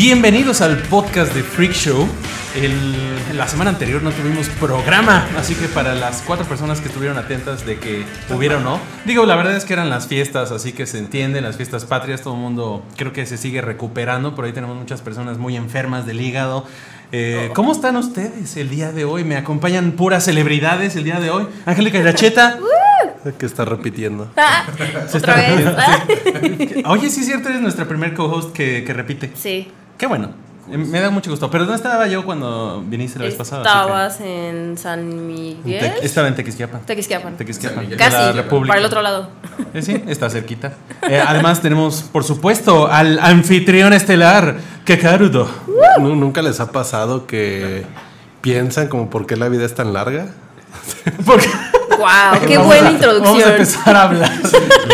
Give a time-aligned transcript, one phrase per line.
[0.00, 2.06] Bienvenidos al podcast de Freak Show.
[2.54, 7.16] El- la semana anterior no tuvimos programa, así que para las cuatro personas que estuvieron
[7.16, 10.72] atentas de que hubiera o no, digo, la verdad es que eran las fiestas, así
[10.74, 14.44] que se entienden, las fiestas patrias, todo el mundo creo que se sigue recuperando, por
[14.44, 16.66] ahí tenemos muchas personas muy enfermas del hígado.
[17.12, 19.24] Eh, ¿Cómo están ustedes el día de hoy?
[19.24, 21.46] Me acompañan puras celebridades el día de hoy.
[21.64, 22.58] Angélica Iracheta.
[23.38, 24.30] Que está repitiendo.
[25.08, 26.84] Se Otra está- vez.
[26.86, 29.32] Oye, sí es cierto, eres nuestra primer co-host que, que repite.
[29.34, 29.68] Sí.
[29.98, 30.30] Qué bueno.
[30.70, 31.48] Eh, Me da mucho gusto.
[31.50, 33.62] Pero ¿dónde estaba yo cuando viniste la vez pasada?
[33.62, 35.78] Que- Estabas en San Miguel.
[36.00, 36.80] Te- estaba en Tequisquiapan.
[36.82, 37.36] Tequisquiapan.
[37.36, 37.86] Tequisquiapan.
[37.96, 38.16] Casi.
[38.16, 38.68] la República.
[38.68, 39.28] Para el otro lado.
[39.74, 40.72] Eh, sí, está cerquita.
[41.08, 45.48] Eh, además tenemos, por supuesto, al anfitrión estelar, Kekarudo.
[46.00, 47.84] Nu- ¿Nunca les ha pasado que
[48.40, 50.26] piensan como por qué la vida es tan larga?
[51.24, 51.48] Porque
[51.96, 53.34] Wow, qué vamos buena a- introducción.
[53.38, 54.32] Vamos a empezar a hablar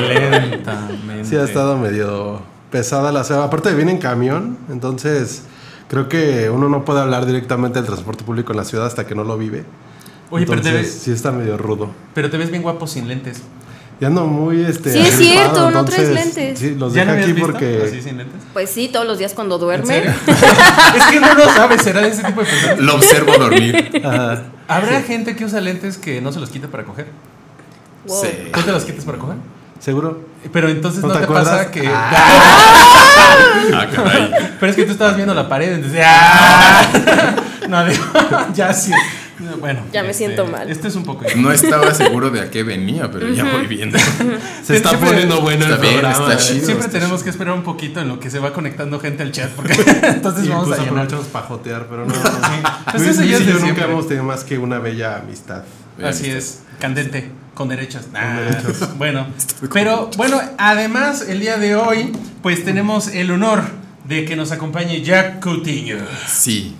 [0.01, 1.25] lentamente.
[1.25, 2.43] Sí, ha estado medio
[2.73, 3.45] pesada la semana.
[3.45, 5.43] Aparte viene en camión, entonces
[5.89, 9.15] creo que uno no puede hablar directamente del transporte público en la ciudad hasta que
[9.15, 9.65] no lo vive.
[10.31, 11.91] Oye, pero te, ves, sí está medio rudo.
[12.15, 13.43] pero te ves bien guapo sin lentes.
[14.01, 16.59] Ya ando muy este Sí, es cierto, no traes entonces, lentes.
[16.59, 17.47] Sí, los ¿Ya dejo no aquí visto?
[17.47, 18.41] porque Así sin lentes.
[18.53, 19.99] Pues sí, todos los días cuando ¿En duerme.
[20.97, 22.81] es que no lo sabes, será de ese tipo de personas.
[22.81, 24.03] Lo observo dormir.
[24.05, 24.43] Ajá.
[24.67, 27.07] ¿Habrá gente que usa lentes que no se los quita para coger?
[28.07, 28.25] Wow.
[28.25, 28.29] Sí.
[28.53, 29.37] ¿Tú te los quitas para coger?
[29.83, 30.21] Seguro.
[30.53, 31.91] Pero entonces no, ¿No te, te pasa que.
[33.75, 34.31] Ah, caray.
[34.59, 36.01] Pero es que tú estabas viendo la pared, entonces.
[36.05, 37.37] ¡ah!
[37.69, 38.03] No, digo,
[38.55, 38.91] ya sí.
[39.61, 39.81] Bueno.
[39.93, 40.69] Ya me este, siento mal.
[40.71, 41.25] Este es un poco.
[41.37, 43.99] No estaba seguro de a qué venía, pero ya voy viendo.
[44.63, 46.33] Se está Siempre- poniendo bueno Está el bien, programa.
[46.33, 46.37] está ¿eh?
[46.49, 46.67] chido.
[46.67, 47.25] Siempre está tenemos chido.
[47.25, 50.45] que esperar un poquito en lo que se va conectando gente al chat, porque entonces
[50.45, 50.99] Y vamos pues a llenar.
[51.05, 52.15] aprovechamos para jotear, pero no.
[52.91, 53.85] Pues Luis, eso ya Luis es y yo nunca siempre.
[53.85, 55.63] hemos tenido más que una bella amistad.
[56.05, 58.07] Así es, candente, con derechos.
[58.15, 58.89] Ah, derechos.
[58.99, 59.27] Bueno,
[59.73, 63.63] pero bueno, además el día de hoy, pues tenemos el honor
[64.05, 65.99] de que nos acompañe Jack Coutinho.
[66.27, 66.75] Sí.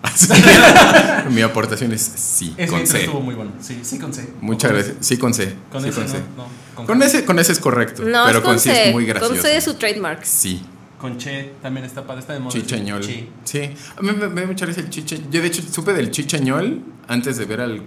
[1.30, 3.00] Mi aportación es sí, Ese con C.
[3.00, 3.52] estuvo muy bueno.
[3.60, 4.28] Sí, sí con C.
[4.40, 4.96] Muchas gracias.
[5.00, 5.54] Sí, con C.
[5.70, 6.18] Con sí, ese, con C.
[6.36, 8.04] no, no, con, Con ese, con ese es correcto.
[8.04, 8.88] No, pero es con, sí C.
[8.88, 9.34] es muy gracioso.
[9.34, 10.24] Con C es su trademark.
[10.24, 10.62] Sí.
[10.98, 12.52] con Che también está padre, está de moda.
[12.52, 13.00] Chicheñol.
[13.02, 13.28] Chi.
[13.44, 13.70] Sí.
[13.96, 15.20] A mí me, me da mucha risa el chiche.
[15.30, 17.82] Yo, de hecho, supe del chicheñol antes de ver al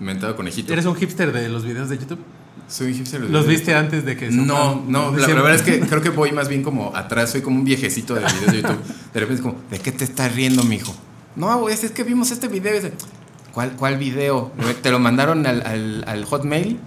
[0.00, 0.72] mentado conejito.
[0.72, 2.18] ¿Eres un hipster de los videos de YouTube?
[2.68, 3.22] Soy hipster.
[3.22, 6.32] de- ¿Los viste antes de que No, no, la verdad es que creo que voy
[6.32, 8.78] más bien como atrás, soy como un viejecito de videos de YouTube.
[9.14, 10.94] De repente es como, ¿de qué te estás riendo, mijo?
[11.36, 12.72] No, güey, es que vimos este video.
[12.72, 12.92] y dice,
[13.52, 14.52] ¿Cuál, ¿Cuál video?
[14.82, 16.78] ¿Te lo mandaron al, al, al Hotmail?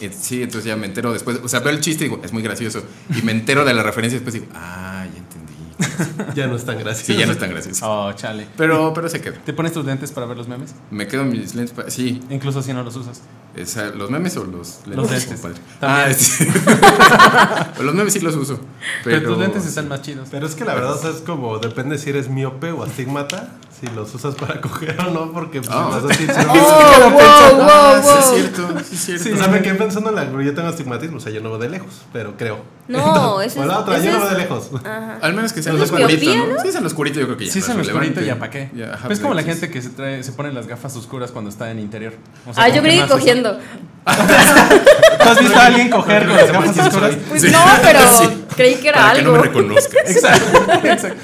[0.00, 1.38] Eh, sí, entonces ya me entero después.
[1.42, 2.82] O sea, veo el chiste y digo, es muy gracioso.
[3.16, 5.43] Y me entero de la referencia y después digo, ah, ya entendí.
[6.34, 7.06] Ya no es tan gracioso.
[7.12, 7.84] Sí, ya no es tan gracioso.
[7.88, 8.46] Oh, chale.
[8.56, 9.34] Pero, pero se queda.
[9.44, 10.74] ¿Te pones tus lentes para ver los memes?
[10.90, 11.74] Me quedo mis lentes.
[11.74, 13.20] pa- Sí, Incluso si no los usas.
[13.56, 14.96] esa- ¿los memes o los lentes?
[14.96, 15.10] Los
[15.44, 15.60] lentes.
[15.80, 16.46] Ah, sí.
[17.82, 18.58] Los memes sí los uso.
[19.04, 20.28] Pero, Pero, tus lentes están más chidos.
[20.30, 23.56] Pero es que la verdad o sea, es como, depende si eres miope o astigmata,
[23.80, 25.88] si los usas para coger o no, porque pues, Ah.
[26.00, 28.18] vas así, si no- Oh, wow, wow, Ah, sí wow.
[28.18, 29.24] es cierto, sí es cierto.
[29.24, 31.50] Sí, o sea, me quedé pensando en la yo tengo astigmatismo, o sea, yo no
[31.50, 32.62] veo de lejos, pero creo.
[32.88, 34.70] No, eso o la es- otra, yo no es- veo de lejos.
[34.84, 35.18] Ajá.
[35.20, 36.46] Al menos que sea en ¿Es lo oscurito, ¿no?
[36.54, 36.60] no?
[36.60, 38.20] Si es en lo oscurito, yo creo que ya Sí, no es en lo oscurito,
[38.20, 38.70] ya para qué.
[39.06, 41.50] Pues es como la pues, gente que se, trae, se pone las gafas oscuras cuando
[41.50, 42.14] está en interior.
[42.46, 43.58] O sea, Ah, yo creí cogiendo.
[44.04, 47.16] ¿Tú has visto a alguien coger con las gafas oscuras?
[47.28, 47.50] Pues Sí.
[47.50, 48.44] no, pero Sí.
[48.54, 49.42] creí que era Para que no algo.
[49.62, 51.16] me exacto.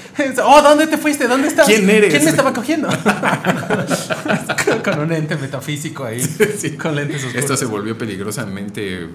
[0.44, 1.26] Oh, ¿dónde te fuiste?
[1.28, 1.70] ¿Dónde estabas?
[1.70, 2.10] ¿Quién eres?
[2.10, 2.88] ¿Quién me estaba cogiendo?
[4.84, 6.76] con, un ente metafísico ahí, Sí.
[6.76, 7.36] con lentes oscuros.
[7.36, 9.08] Esto se volvió peligrosamente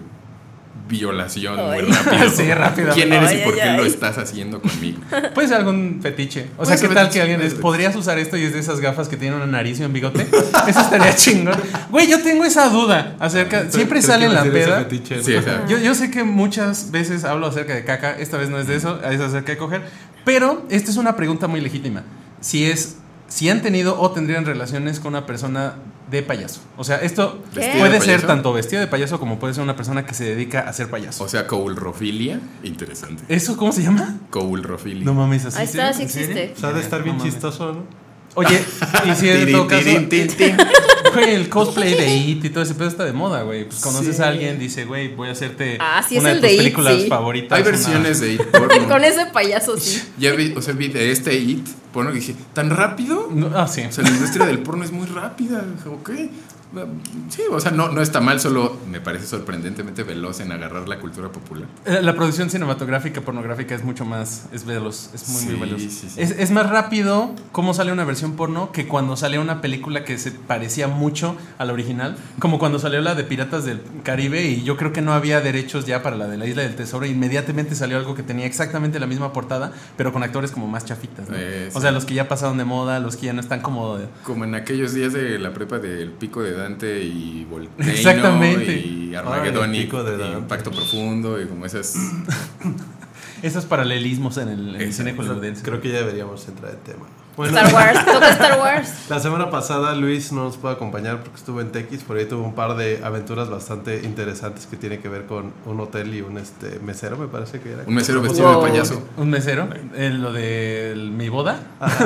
[0.88, 1.81] violación muy Ay.
[1.92, 2.30] rápido.
[2.36, 2.94] Sí, rápido.
[2.94, 5.00] ¿Quién eres Ay, y por ay, qué lo estás haciendo conmigo?
[5.33, 6.48] Puede ser algún fetiche.
[6.57, 8.80] O sea, ¿qué tal fetiche, que alguien es, podrías usar esto y es de esas
[8.80, 10.27] gafas que tienen una nariz y un bigote?
[10.68, 11.56] Eso estaría chingón.
[11.89, 13.69] Güey, yo tengo esa duda acerca.
[13.72, 14.80] Siempre Creo sale en la peda.
[14.80, 15.24] fetiche, ¿no?
[15.24, 15.33] Sí,
[15.68, 18.75] Yo, yo sé que muchas veces hablo acerca de caca, esta vez no es de
[18.75, 19.81] eso, es acerca de coger,
[20.25, 22.04] pero esta es una pregunta muy legítima.
[22.42, 25.75] Si es, si han tenido o tendrían relaciones con una persona
[26.10, 26.62] de payaso.
[26.77, 27.75] O sea, esto ¿Qué?
[27.80, 28.27] puede ¿De ser payaso?
[28.27, 31.24] tanto vestido de payaso como puede ser una persona que se dedica a ser payaso.
[31.24, 32.39] O sea, coulrofilia.
[32.63, 33.24] Interesante.
[33.27, 34.18] ¿Eso cómo se llama?
[34.30, 35.06] Coulrofilia.
[35.06, 36.54] No mames, así Ahí está, sí existe.
[36.56, 37.83] O sea, de estar bien chistoso, ¿no?
[38.36, 38.62] Oye,
[39.06, 39.89] y si en todo caso.
[41.15, 43.65] güey, el cosplay de It y todo ese pedo está de moda, güey.
[43.65, 44.21] Pues conoces Sí.
[44.21, 46.56] a alguien, dice, güey, voy a hacerte Ah, sí, es una el de de tus
[46.56, 47.07] It, películas sí.
[47.07, 47.51] favoritas.
[47.57, 48.88] Hay una- versiones de It porno.
[48.88, 50.01] Con ese payaso sí.
[50.19, 53.29] Ya vi, o sea, vi de este It porno que dije, ¿tan rápido?
[53.33, 53.81] No, ah, sí.
[53.81, 55.63] O sea, la industria del porno es muy rápida.
[55.75, 56.09] Dije, ok.
[57.30, 61.00] Sí, o sea, no, no está mal, solo me parece sorprendentemente veloz en agarrar la
[61.00, 61.68] cultura popular.
[61.86, 65.81] Eh, La producción cinematográfica pornográfica es mucho más, es veloz, es muy, muy veloz.
[65.81, 66.07] sí, sí.
[66.22, 70.18] Es, es más rápido cómo sale una versión porno que cuando salió una película que
[70.18, 74.63] se parecía mucho a la original, como cuando salió la de Piratas del Caribe y
[74.63, 77.75] yo creo que no había derechos ya para la de la Isla del Tesoro, inmediatamente
[77.75, 81.30] salió algo que tenía exactamente la misma portada, pero con actores como más chafitas.
[81.30, 81.36] ¿no?
[81.38, 83.98] Eh, O sea, los que ya pasaron de moda, los que ya no están como...
[83.98, 88.73] de- Como en aquellos días de la prepa del pico de Dante y Volcano Exactamente.
[88.79, 90.38] y Armagedón Ay, y, de y.
[90.38, 91.95] Impacto Profundo y como esas.
[93.41, 95.62] Esos paralelismos en el, en el cine hollywoodense.
[95.62, 97.06] Creo que ya deberíamos entrar en tema.
[97.38, 98.94] Bueno, Star Wars, toca Star Wars.
[99.09, 102.44] la semana pasada Luis no nos pudo acompañar porque estuvo en Tequis, por ahí tuvo
[102.44, 106.38] un par de aventuras bastante interesantes que tiene que ver con un hotel y un
[106.38, 107.83] este mesero, me parece que era.
[107.85, 108.63] Un mesero vestido Wow.
[108.63, 109.06] de payaso.
[109.17, 111.59] Un mesero, eh, lo de el- mi boda,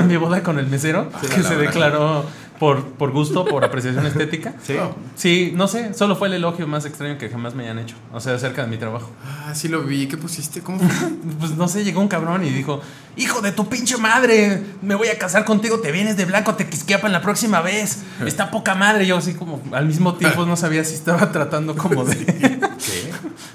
[0.07, 1.59] mi boda con el mesero, Sí, que se verdad.
[1.59, 2.25] declaró
[2.59, 4.53] por, por gusto, por apreciación estética.
[4.61, 4.75] Sí.
[5.15, 8.19] Sí, no sé, solo fue el elogio más extraño que jamás me hayan hecho, o
[8.19, 9.09] sea, acerca de mi trabajo.
[9.25, 10.07] Ah, sí lo vi.
[10.07, 10.61] ¿Qué pusiste?
[10.61, 11.09] ¿Cómo fue?
[11.39, 12.81] Pues no sé, llegó un cabrón y dijo,
[13.15, 16.67] hijo de tu pinche madre, me voy a casar contigo, te vienes de blanco, te
[16.67, 19.07] quisquiapan la próxima vez, está poca madre.
[19.07, 22.25] Yo así como al mismo tiempo no sabía si estaba tratando como de...
[22.25, 22.59] ¿Qué?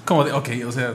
[0.05, 0.93] Como de, ok, o sea,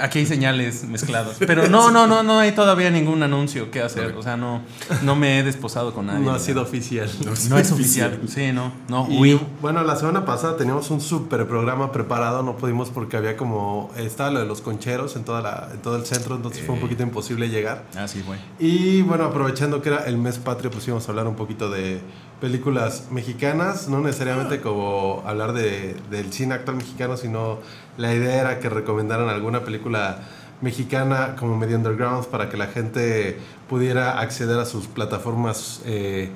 [0.00, 1.36] aquí hay señales mezcladas.
[1.40, 4.14] Pero no, no, no, no hay todavía ningún anuncio que hacer.
[4.16, 4.62] O sea, no,
[5.02, 6.24] no me he desposado con nadie.
[6.24, 7.10] No ha sido oficial.
[7.48, 8.20] No es oficial.
[8.28, 9.08] Sí, no, no.
[9.10, 9.40] Y Uy.
[9.60, 14.30] bueno, la semana pasada teníamos un super programa preparado, no pudimos porque había como, estaba
[14.30, 17.02] lo de los concheros en, toda la, en todo el centro, entonces fue un poquito
[17.02, 17.82] imposible llegar.
[17.96, 18.38] Ah, sí, güey.
[18.60, 22.00] Y bueno, aprovechando que era el mes patrio, pues íbamos a hablar un poquito de
[22.40, 27.58] películas mexicanas, no necesariamente como hablar de, del cine actual mexicano, sino
[27.96, 30.18] la idea era que recomendaran alguna película
[30.60, 33.38] mexicana como medio underground para que la gente
[33.68, 36.30] pudiera acceder a sus plataformas eh,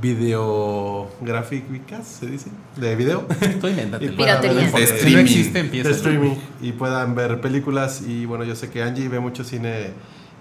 [0.00, 3.26] videográficas, se dice, de video.
[3.60, 4.12] Tú invéntatelo.
[4.12, 4.64] Y puedan ver Piratería.
[4.64, 5.22] info De de- Si no streaming.
[5.24, 5.88] existe, empieza.
[5.88, 9.92] de streaming y puedan ver películas y bueno yo sé que Angie ve mucho cine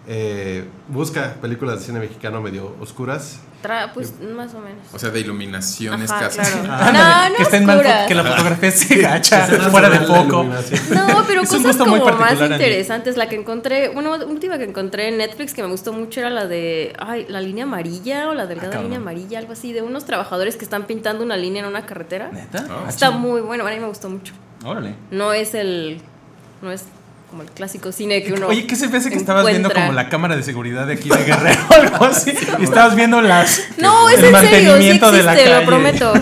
[0.10, 4.86] eh, busca películas de cine mexicano medio oscuras Tra- pues más o menos.
[4.94, 6.38] O sea, de iluminaciones Ajá, casi.
[6.40, 6.74] claro.
[6.86, 10.44] Ándale, no, no que estén mal, que la fotografía se gacha fuera de foco.
[10.44, 10.80] iluminación.
[10.94, 13.18] No, pero Es cosas como más interesantes.
[13.18, 16.46] La que encontré, una última que encontré en Netflix que me gustó mucho era la
[16.46, 20.06] de, ay, la línea amarilla o la delgada Ah, línea amarilla, algo así, de unos
[20.06, 22.30] trabajadores que están pintando una línea en una carretera.
[22.32, 22.64] ¿Neta?
[22.70, 22.84] Ah.
[22.86, 23.20] Ah, Está chido.
[23.20, 24.34] muy bueno, a mí me gustó mucho.
[24.64, 24.94] Órale.
[25.10, 26.00] No es el,
[26.62, 26.84] no es
[27.30, 28.48] como el clásico cine que uno.
[28.48, 31.24] Oye, ¿qué se parece que estabas viendo como la cámara de seguridad de aquí de
[31.24, 32.34] Guerrero o algo así?
[32.60, 33.62] Y estabas viendo las.
[33.78, 35.66] No, es el en serio, sí la existe, lo calle.
[35.66, 36.14] prometo.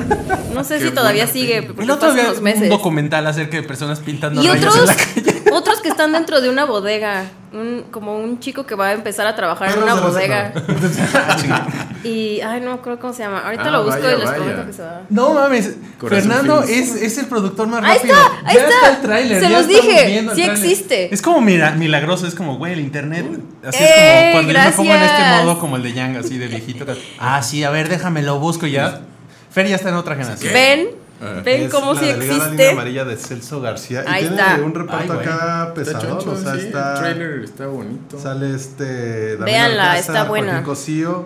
[0.53, 4.41] No sé Qué si todavía sigue, El otro día un documental acerca de personas pintando
[4.41, 5.24] Y rayas otros, en la calle.
[5.55, 7.25] Otros que están dentro de una bodega.
[7.53, 10.01] Un, como un chico que va a empezar a trabajar en Ah, una no, no,
[10.07, 10.51] no, bodega.
[12.03, 13.39] Y, ay, no me acuerdo cómo se llama.
[13.45, 14.35] Ahorita Ah, lo busco vaya, y les vaya.
[14.37, 15.01] prometo que se va.
[15.09, 18.15] No mames, Corazón Fernando es, es el productor más Ahí rápido.
[18.15, 18.89] está, ahí ya está.
[18.89, 19.39] el tráiler.
[19.41, 21.13] Se ya los dije, sí existe.
[21.13, 23.25] Es como mira, milagroso, es como, güey, el internet.
[23.65, 25.43] Así ¡Eh, es como cuando yo me pongo en este gracias!
[25.45, 26.85] modo como el de Yang, así de viejito.
[27.19, 29.01] Ah, sí, a ver, déjame, lo busco ya.
[29.49, 30.53] Fer ya está en otra generación.
[30.53, 30.89] ¿Ven?
[31.21, 31.41] Ah.
[31.45, 32.69] ¿Ven Es cómo la sí delgada línea existe?
[32.71, 34.61] amarilla de Celso García y Ahí tiene está.
[34.63, 38.19] un reparto Ay, acá Está pesado o sea sí, está El trailer está bonito.
[38.19, 40.47] sale este Damián Véanla, Alcázar, está buena.
[40.51, 41.25] Joaquín Cosío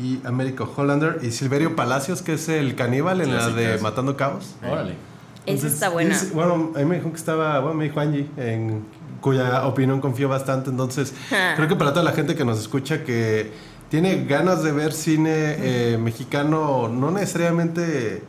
[0.00, 3.76] y Américo Hollander y Silverio Palacios que es el caníbal en la de.
[3.78, 4.94] Matando Cabos Órale.
[5.46, 6.14] Esa está buena.
[6.14, 8.84] es- bueno, a mí me dijo que estaba, bueno, me dijo Angie, en
[9.20, 10.70] cuya opinión confío bastante.
[10.70, 11.12] Entonces,
[11.56, 13.50] creo que para toda la gente que nos escucha que
[13.88, 18.22] tiene ganas de ver cine eh, mexicano, no necesariamente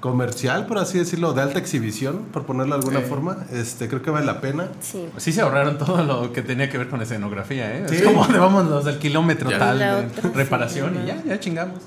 [0.00, 3.06] comercial, por así decirlo, de alta exhibición, por ponerlo de alguna Sí.
[3.08, 4.68] forma, este, creo que vale la pena.
[4.80, 5.06] Sí.
[5.18, 7.84] Sí se ahorraron todo lo que tenía que ver con escenografía, ¿eh?
[7.88, 7.96] Sí.
[7.96, 9.58] Es como de vámonos al kilómetro Ya.
[9.58, 11.80] tal, otra, reparación sí, y ya, ya chingamos.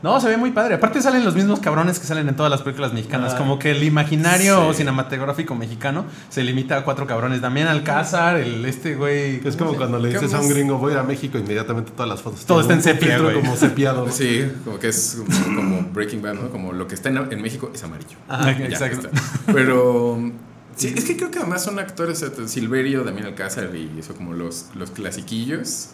[0.00, 0.74] No, se ve muy padre.
[0.76, 3.32] Aparte salen los mismos cabrones que salen en todas las películas mexicanas.
[3.34, 3.38] Ah.
[3.38, 4.78] como que el imaginario Sí.
[4.78, 7.40] cinematográfico mexicano se limita a cuatro cabrones.
[7.40, 9.40] Damián Alcázar, el este güey.
[9.44, 11.90] Es como cuando le ¿Qué dices a un gringo, voy a ir a México, inmediatamente
[11.90, 12.44] todas las fotos.
[12.46, 13.34] Todo está en sepia, güey.
[13.34, 14.06] como sepiado.
[14.06, 14.12] ¿no?
[14.18, 16.50] Sí, como que es como, Breaking Bad, ¿no?
[16.50, 18.18] Como lo que está en, en México es amarillo.
[18.28, 19.08] Ya, exacto.
[19.08, 19.52] está.
[19.52, 20.30] Pero
[20.76, 24.66] sí, es que creo que además son actores, Silverio, Damián Alcázar y eso como los,
[24.76, 25.90] los clasiquillos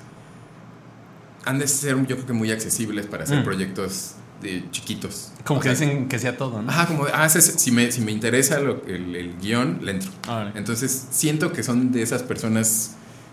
[1.44, 3.44] han de ser yo creo que muy accesibles para hacer Mm.
[3.44, 5.32] proyectos de chiquitos.
[5.44, 6.70] Como O que sea, dicen que sea todo, ¿no?
[6.70, 10.10] Ajá, como de, ah, si me, si me interesa lo- el, el guion, le entro.
[10.28, 10.52] Órale.
[10.54, 12.92] Entonces siento que son de esas personas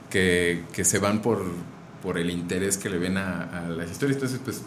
[0.09, 1.43] que, que se van por,
[2.01, 4.15] por el interés que le ven a, a las historias.
[4.17, 4.61] Entonces, pues,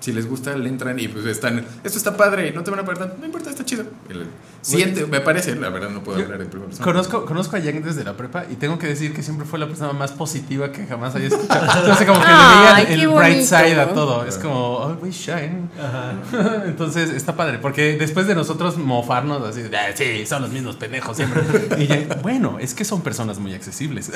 [0.00, 2.84] si les gusta, le entran y pues están, esto está padre, no te van a
[2.84, 3.84] perder, no importa, está chido.
[4.08, 4.26] El-
[4.60, 6.84] siente, me parece, la verdad no puedo hablar en primera persona.
[6.84, 9.66] Conozco, conozco a Yang desde la prepa y tengo que decir que siempre fue la
[9.66, 11.64] persona más positiva que jamás haya escuchado.
[11.80, 14.24] Entonces, como que le veía el, bright side a todo.
[14.24, 15.68] Es como, oh, we shine.
[16.66, 17.58] Entonces, está padre.
[17.58, 21.42] Porque después de nosotros mofarnos así, "Ah, sí, son los mismos pendejos siempre.
[21.78, 24.10] Y Yang, bueno, es que son personas muy accesibles.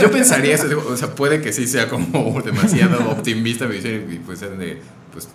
[0.00, 4.16] Yo pensaría eso, o sea, puede que sí sea como demasiado optimista me dicen, y
[4.16, 4.80] pues de,
[5.12, 5.28] pues,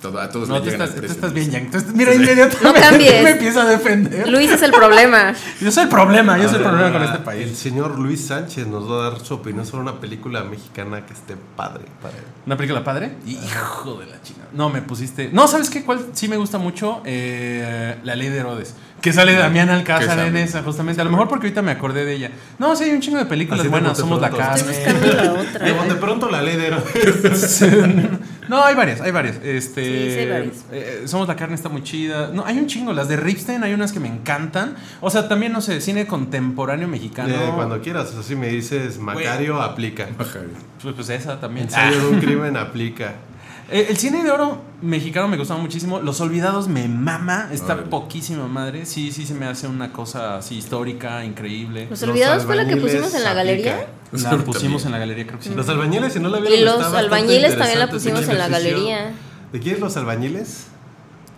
[0.00, 1.14] todo, a todos No, llegan estás, precio.
[1.14, 1.64] estás bien, Yang.
[1.66, 4.28] Estás- mira, inmediatamente No me empieza a defender.
[4.28, 5.32] Luis es el problema.
[5.62, 7.56] Yo soy el problema, yo soy el problema con este El país.
[7.58, 11.36] señor Luis Sánchez nos va a dar su opinión sobre una película mexicana que esté
[11.56, 11.84] padre.
[12.02, 12.18] padre.
[12.44, 13.12] ¿Una película padre?
[13.26, 14.48] Hijo de la chingada.
[14.52, 15.30] No, me pusiste.
[15.32, 15.82] No, ¿sabes qué?
[15.84, 17.00] ¿Cuál sí me gusta mucho?
[17.06, 18.74] Eh, la ley de Herodes.
[19.00, 21.00] Que sale Damián Alcázar en esa, justamente.
[21.00, 22.30] A lo mejor porque ahorita me acordé de ella.
[22.58, 23.96] No, sí, hay un chingo de películas Así de buenas.
[23.98, 24.54] Somos la pronto.
[24.54, 24.98] Estoy carne.
[25.00, 25.64] buscando la otra.
[25.66, 27.64] De bote pronto la ley de héroes.
[28.48, 29.36] no, hay varias, hay varias.
[29.42, 30.64] Este, Sí, sí hay varias.
[30.72, 32.30] eh, Somos la carne está muy chida.
[32.32, 32.92] No, hay un chingo.
[32.92, 34.76] Las de Ripstein hay unas que me encantan.
[35.00, 37.34] O sea, también, no sé, cine contemporáneo mexicano.
[37.34, 40.08] Eh, cuando quieras, o sea, si me dices Macario, aplica.
[40.16, 41.66] Pues, pues esa también.
[41.66, 43.14] Ensayo de un crimen, aplica.
[43.70, 46.00] Eh, El cine de oro mexicano me gustaba muchísimo.
[46.00, 47.48] Los Olvidados me mama.
[47.52, 47.88] Está Órale.
[47.88, 48.84] poquísima madre.
[48.86, 51.86] Sí, sí, se me hace una cosa así histórica, increíble.
[51.88, 53.74] Los Los olvidados fue la que pusimos en la galería.
[54.12, 54.30] aplica.
[54.36, 55.54] La pusimos en la galería, creo que sí.
[55.54, 59.12] Los albañiles, si no la vieron, Y los albañiles también la pusimos en la galería.
[59.52, 60.66] ¿De quién es los albañiles?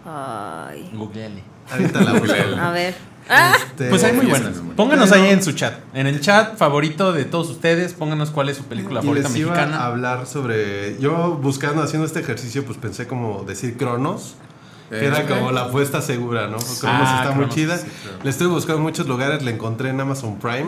[0.06, 0.90] Ay.
[0.94, 1.42] Googleale.
[1.70, 2.34] Ahorita la busco.
[2.60, 2.94] A ver.
[3.28, 4.52] Ah, Este, Pues hay muy buenas.
[4.76, 5.75] Pónganos Pero- ahí en su chat.
[5.94, 9.36] En el chat favorito de todos ustedes, pónganos cuál es su película y favorita les
[9.38, 9.84] iba a mexicana.
[9.84, 10.96] hablar sobre.
[11.00, 14.34] Yo buscando, haciendo este ejercicio, pues pensé como decir Cronos.
[14.88, 16.58] Que era como la apuesta segura, ¿no?
[16.58, 17.76] Cronos Ah, está muy chida.
[17.76, 18.18] sí, claro.
[18.22, 20.66] La estuve buscando en muchos lugares, la encontré en Amazon Prime.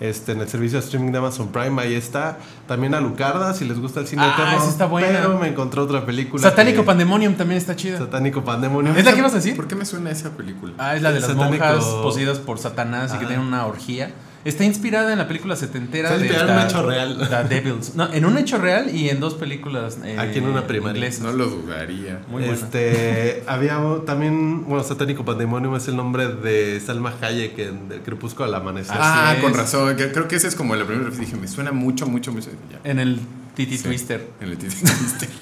[0.00, 2.38] Este, en el servicio de streaming de Amazon Prime, ahí está.
[2.68, 4.54] También a Lucarda, si les gusta el cine Ah, de terror.
[4.62, 5.08] esa está buena.
[5.08, 6.40] Pero me encontré otra película.
[6.42, 7.98] Satánico que- Pandemonium también está chida.
[7.98, 8.96] Satánico Pandemonium.
[8.96, 9.56] ¿Es la que ibas a decir?
[9.56, 10.72] ¿Por qué me suena esa película?
[10.78, 14.12] Ah, es la de las Satánico- monjas poseídas por Satanás y que tienen una orgía.
[14.44, 17.28] Está inspirada en la película setentera Está de inspirada en un hecho real.
[17.48, 17.94] The Devils.
[17.96, 20.96] No, en un hecho real y en dos películas eh, Aquí en una primaria.
[20.96, 21.22] inglesas.
[21.22, 22.20] No lo dudaría.
[22.28, 22.54] Muy buena.
[22.54, 28.46] este, había también, bueno, Satánico Pandemonium es el nombre de Salma Hayek en El Crepúsculo
[28.48, 28.96] al Amanecer.
[28.98, 29.94] Ah, con razón.
[29.96, 32.50] Creo que ese es como la primera vez que dije, me suena mucho, mucho, mucho.
[32.70, 32.88] Ya.
[32.90, 33.18] En el
[33.54, 33.84] Titi Sí.
[33.84, 34.28] Twister.
[34.40, 34.88] En el Twister.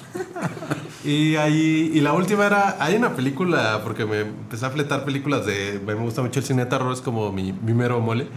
[1.05, 5.45] Y ahí, y la última era, hay una película, porque me empecé a fletar películas
[5.45, 8.27] de, me gusta mucho el cine de terror, es como mi, mi mero mole.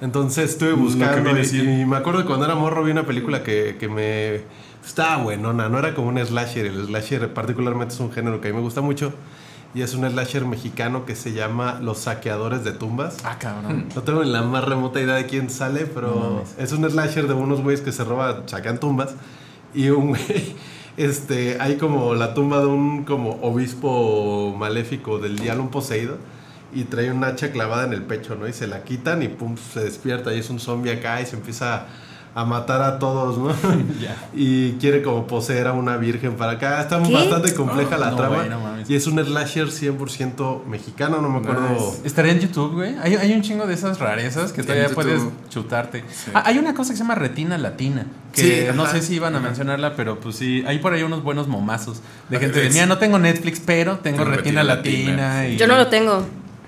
[0.00, 3.76] Entonces estuve buscando y, y me acuerdo que cuando era morro vi una película que,
[3.78, 4.40] que me
[4.84, 8.50] estaba buenona, no era como un slasher, el slasher particularmente es un género que a
[8.50, 9.12] mí me gusta mucho
[9.74, 13.18] y es un slasher mexicano que se llama Los Saqueadores de Tumbas.
[13.24, 13.86] Ah, cabrón.
[13.94, 16.54] No tengo ni la más remota idea de quién sale, No pero mames.
[16.58, 19.14] es un slasher de unos güeyes que se roban, sacan tumbas.
[19.74, 20.56] Y un güey,
[20.96, 26.16] este, hay como la tumba de un como obispo maléfico del diablo, un poseído.
[26.72, 28.46] Y trae un hacha clavada en el pecho, ¿no?
[28.46, 30.32] Y se la quitan y pum, se despierta.
[30.34, 31.86] Y es un zombie acá y se empieza
[32.32, 33.52] a matar a todos, ¿no?
[34.32, 36.80] Y quiere como poseer a una virgen para acá.
[36.80, 37.12] Está ¿Qué?
[37.12, 38.44] bastante compleja la No, trama.
[38.44, 41.68] no y es un slasher 100% mexicano, no me acuerdo.
[41.70, 42.00] Nice.
[42.04, 42.94] Estaría en YouTube, güey.
[43.02, 46.04] Hay, hay un chingo de esas rarezas que todavía puedes chutarte.
[46.08, 46.30] Sí.
[46.32, 48.06] Ah, hay una cosa que se llama retina latina.
[48.32, 48.92] Que Sí, no ajá.
[48.92, 49.46] sé si iban a Ajá.
[49.48, 50.62] mencionarla, pero pues sí.
[50.68, 52.00] Hay por ahí unos buenos momazos.
[52.28, 55.16] De Ok, gente de, mira, no tengo Netflix, pero tengo, Tengo retina, retina latina.
[55.16, 56.24] latina, y- yo no lo tengo.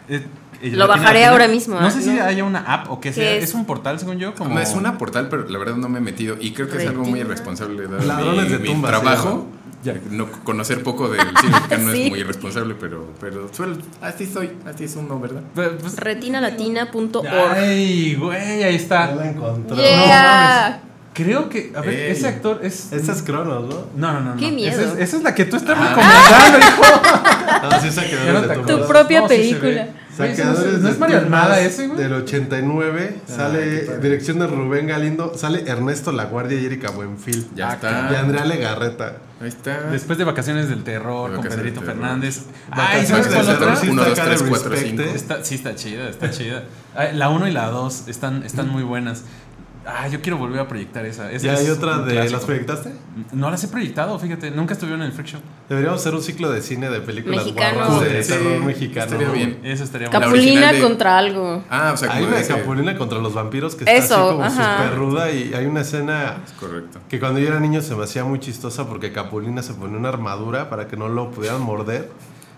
[0.09, 0.25] Eh,
[0.63, 2.23] eh, Lo bajaré ahora mismo, No ah, sé si no.
[2.25, 3.33] haya una app o qué ¿Qué sea.
[3.33, 3.45] es?
[3.45, 3.55] Es?
[3.55, 4.35] un portal, según yo.
[4.35, 4.55] Como...
[4.55, 6.37] No, es una portal, pero la verdad no me he metido.
[6.41, 7.87] Y creo que es algo muy irresponsable.
[7.87, 9.47] dado Ladrones mi, de mi tumbas, se trabajo.
[9.83, 9.95] Ya.
[10.13, 12.03] No, conocer poco del cine mexicano Sí.
[12.05, 15.43] es muy irresponsable, pero, pero suelo, así soy, así es uno, ¿verdad?
[15.57, 17.27] Pues- pues- Retinalatina.org.
[17.57, 19.13] Ay, güey, ahí Ya está.
[19.15, 19.77] la encontré.
[19.77, 20.81] Yeah.
[21.15, 22.13] Creo que, a ver, Ey.
[22.13, 22.93] ese actor es.
[22.93, 23.87] Esta es Cronos, ¿no?
[23.97, 24.35] No, no, no.
[24.35, 24.41] no.
[24.41, 24.71] Qué miedo.
[24.73, 25.89] Esa es, esa es la que tú estás Ah.
[25.91, 26.83] recomendando, hijo.
[27.63, 28.77] No, sí, Ya Saqueadores no de Tumbas.
[28.81, 29.89] Tu propia No, sí película.
[30.19, 31.99] Güey, ese no, es- no es Mario Almada ese, güey.
[31.99, 37.47] Del 89 Ah, sale dirección de Rubén Galindo, sale Ernesto Laguardia y Erika Buenfil.
[37.55, 38.09] Ya Ah, está.
[38.13, 39.17] Y Andrea Legarreta.
[39.41, 39.91] Ahí está.
[39.91, 42.03] Después de Vacaciones del Terror De con Vacaciones Pedrito del Terror.
[42.03, 42.43] Fernández.
[42.71, 43.77] Ay, ¿sabes cuál otra?
[43.77, 45.03] sí Uno, está dos, acá tres, de cuatro, Respecte.
[45.05, 45.15] cinco.
[45.17, 46.63] Está, sí, está chida, está chida.
[46.95, 49.23] Ay, La 1 y la 2 están, están muy buenas.
[49.85, 51.31] Ah, yo quiero volver a proyectar esa.
[51.33, 52.13] Esa Ya hay es otra de.
[52.13, 52.37] clásico.
[52.37, 52.93] ¿Las proyectaste?
[53.33, 54.51] No las he proyectado, fíjate.
[54.53, 55.41] Nunca estuvieron en el Freak Show.
[55.69, 59.07] Deberíamos hacer un ciclo de cine de películas guarras de Sí, terror mexicano.
[59.13, 59.59] estaría bien.
[59.65, 60.25] Eso estaría bueno.
[60.27, 61.65] Capulina de- contra algo.
[61.69, 64.41] Ah, o sea, Hay como una de ese- Capulina contra los vampiros que está Eso,
[64.43, 67.01] así como súper ruda y hay una escena Correcto.
[67.09, 70.11] que cuando yo era niño se me hacía muy chistosa porque Capulina se ponía una
[70.11, 72.09] armadura para que no lo pudieran morder.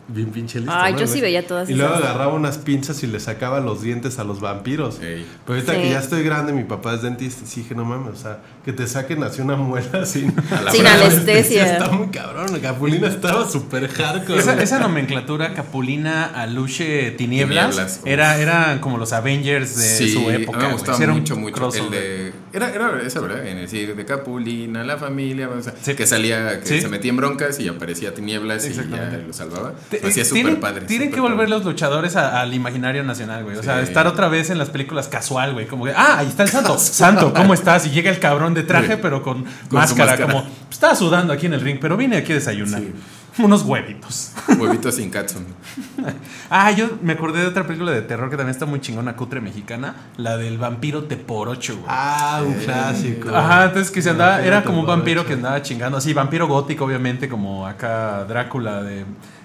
[0.07, 0.75] Bien pinche listo.
[0.75, 0.99] Ay, ¿no?
[1.01, 2.05] yo sí veía todas Y luego esas.
[2.07, 5.01] agarraba unas pinzas y le sacaba los dientes a los vampiros.
[5.01, 5.27] Ey.
[5.47, 5.81] Pero ahorita Sí.
[5.81, 8.39] que ya estoy grande, mi papá es dentista y sí dije, no mames, o sea,
[8.67, 10.35] que te saquen así una muela sin,
[10.71, 11.73] Sin anestesia.
[11.73, 12.47] Está muy cabrón.
[12.61, 14.39] Capulina estaba súper hardcore.
[14.41, 20.31] Esa, esa nomenclatura Capulina, Aluche, Tinieblas, Tinieblas, era, eran como los Avengers de Sí, su
[20.31, 20.59] época.
[20.59, 21.49] me gustaba mucho, mucho.
[21.49, 21.91] El crossover.
[21.91, 22.33] de.
[22.53, 23.47] Era, era esa, ¿verdad?
[23.47, 25.95] En decir, de Capulina, la familia, o sea, Sí.
[25.95, 26.81] que salía, que Sí.
[26.81, 28.83] se metía en broncas y aparecía Tinieblas y ya
[29.27, 29.73] lo salvaba.
[30.03, 30.87] Hacía eh, súper tienen, padre.
[30.87, 31.51] tienen que volver padre.
[31.51, 33.57] los luchadores a- al imaginario nacional, güey.
[33.57, 33.85] O sea, Sí.
[33.89, 35.67] estar otra vez en las películas casual, güey.
[35.67, 36.79] Como que, ah, ahí está el santo.
[36.79, 37.87] Santo, ¿cómo estás?
[37.87, 38.99] Y llega el cabrón de traje, Sí.
[39.03, 40.27] pero con, máscara, máscara.
[40.33, 42.81] como, estaba sudando aquí en el ring, pero vine aquí a desayunar.
[42.81, 42.93] Sí.
[43.37, 44.31] Unos huevitos.
[44.61, 45.43] Huevitos sin catsup.
[46.51, 49.41] Ah, yo me acordé de otra película de terror que también está muy chingona, cutre
[49.41, 49.95] mexicana.
[50.19, 51.87] La del vampiro Teporocho, güey.
[51.89, 53.35] Ah, un clásico.
[53.35, 56.85] Ajá, entonces que se andaba, era como un vampiro que andaba chingando, así, vampiro gótico,
[56.85, 59.05] obviamente, como acá Drácula de,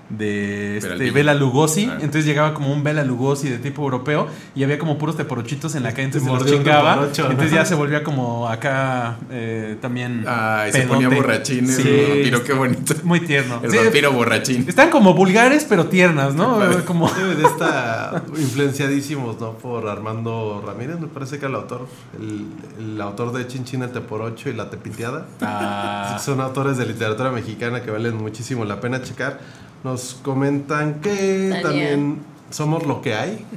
[0.09, 1.11] de este.
[1.11, 1.85] Bela Lugosi.
[1.85, 1.97] Ah.
[1.99, 5.83] Entonces llegaba como un Bela Lugosi de tipo europeo y había como puros teporochitos en
[5.83, 7.05] la calle, entonces se los chingaba.
[7.05, 10.25] Entonces ya se volvía como acá eh, también.
[10.27, 12.95] Ay, se ponía borrachín Sí, el vampiro, qué bonito.
[13.03, 13.59] Muy tierno.
[13.63, 14.65] El Sí, vampiro borrachín.
[14.67, 16.59] Están como vulgares, pero tiernas, ¿no?
[16.85, 17.09] Como.
[17.09, 19.53] De esta influenciadísimos, ¿no?
[19.53, 21.87] Por Armando Ramírez, me parece que era el autor,
[22.19, 22.45] el,
[22.93, 25.25] el autor de Chinchín el Teporocho y La Tepiteada.
[25.41, 29.39] Ah, Son autores de literatura mexicana que valen muchísimo la pena checar.
[29.83, 32.19] Nos comentan que también
[32.49, 33.45] somos lo que hay.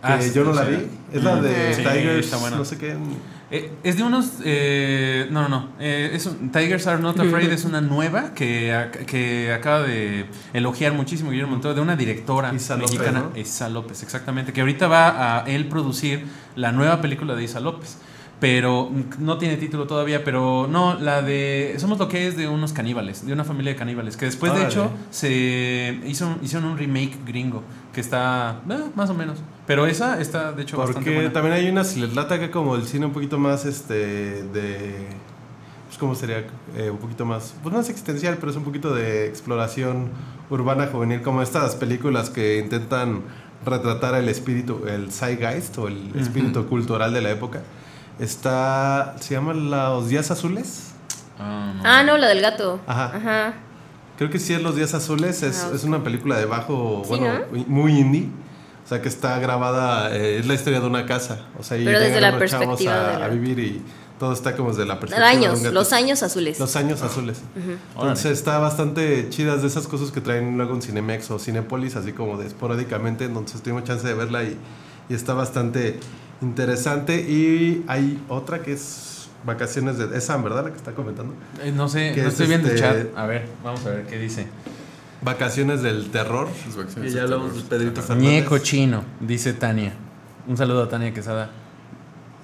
[0.00, 0.86] Que Ah, yo no la vi.
[1.12, 2.56] Es la de Sí, Tigers, está buena.
[2.56, 2.94] no sé qué.
[3.50, 4.34] Eh, es de unos.
[4.44, 5.68] eh, no, no, no.
[5.80, 10.92] eh, es un- Tigers Are Not Afraid es una nueva que, que acaba de elogiar
[10.92, 13.40] muchísimo Guillermo del Toro, de una directora Isa López, mexicana, ¿no?
[13.40, 14.52] Isa López, exactamente.
[14.52, 17.98] Que ahorita va a él producir la nueva película de Isa López.
[18.40, 21.74] Pero no tiene título todavía, pero no, la de.
[21.78, 24.16] Somos lo que es de unos caníbales, de una familia de caníbales.
[24.16, 29.14] Que después, de hecho, se hizo, hicieron un remake gringo que está eh, más o
[29.14, 29.38] menos.
[29.66, 31.32] Pero esa está, de hecho, bastante Porque buena.
[31.32, 33.94] también hay una si les lata que como el cine un poquito más este
[34.44, 35.06] de
[35.88, 38.94] pues cómo sería Eh, un poquito más pues no es existencial pero es un poquito
[38.94, 40.10] de exploración
[40.50, 43.22] urbana juvenil como estas películas que intentan
[43.64, 47.62] retratar el espíritu el zeitgeist o el espíritu cultural de la época
[48.18, 50.84] está se llama los días azules
[51.40, 51.82] Ah, no.
[51.84, 52.80] Ah, no, la del gato.
[52.86, 53.12] Ajá.
[53.16, 53.54] Ajá.
[54.16, 57.10] Creo que sí es Los Días Azules, es, Ah, es una película de bajo, Sí,
[57.10, 57.32] bueno,
[57.68, 58.28] muy indie.
[58.84, 61.42] O sea, que está grabada, eh, es la historia de una casa.
[61.56, 63.58] O sea, y Pero desde llegan la unos chavos perspectiva a, de la- a vivir
[63.60, 63.82] y
[64.18, 65.74] todo está como desde la perspectiva de Años, un gato.
[65.74, 66.58] los años azules.
[66.58, 67.40] Los años azules.
[67.94, 72.12] Entonces está bastante chidas de esas cosas que traen luego en Cinemex o Cinepolis, así
[72.12, 73.26] como de esporádicamente.
[73.26, 74.56] Entonces tuvimos chance de verla y,
[75.08, 76.00] y está bastante
[76.42, 77.20] interesante.
[77.20, 80.16] Y hay otra que es Vacaciones de...
[80.18, 80.64] Es Sam, ¿verdad?
[80.64, 81.32] La que está comentando.
[81.62, 83.16] Eh, no sé, que no es estoy viendo el este- chat.
[83.16, 84.46] A ver, vamos a ver qué dice.
[85.22, 86.48] Vacaciones del terror.
[86.76, 87.62] Vacaciones Y ya hablamos de.
[87.62, 88.02] Pedrito.
[88.02, 88.30] Fernández.
[88.30, 89.92] Ñeco chino, dice Tania.
[90.48, 91.50] Un saludo a Tania Quesada.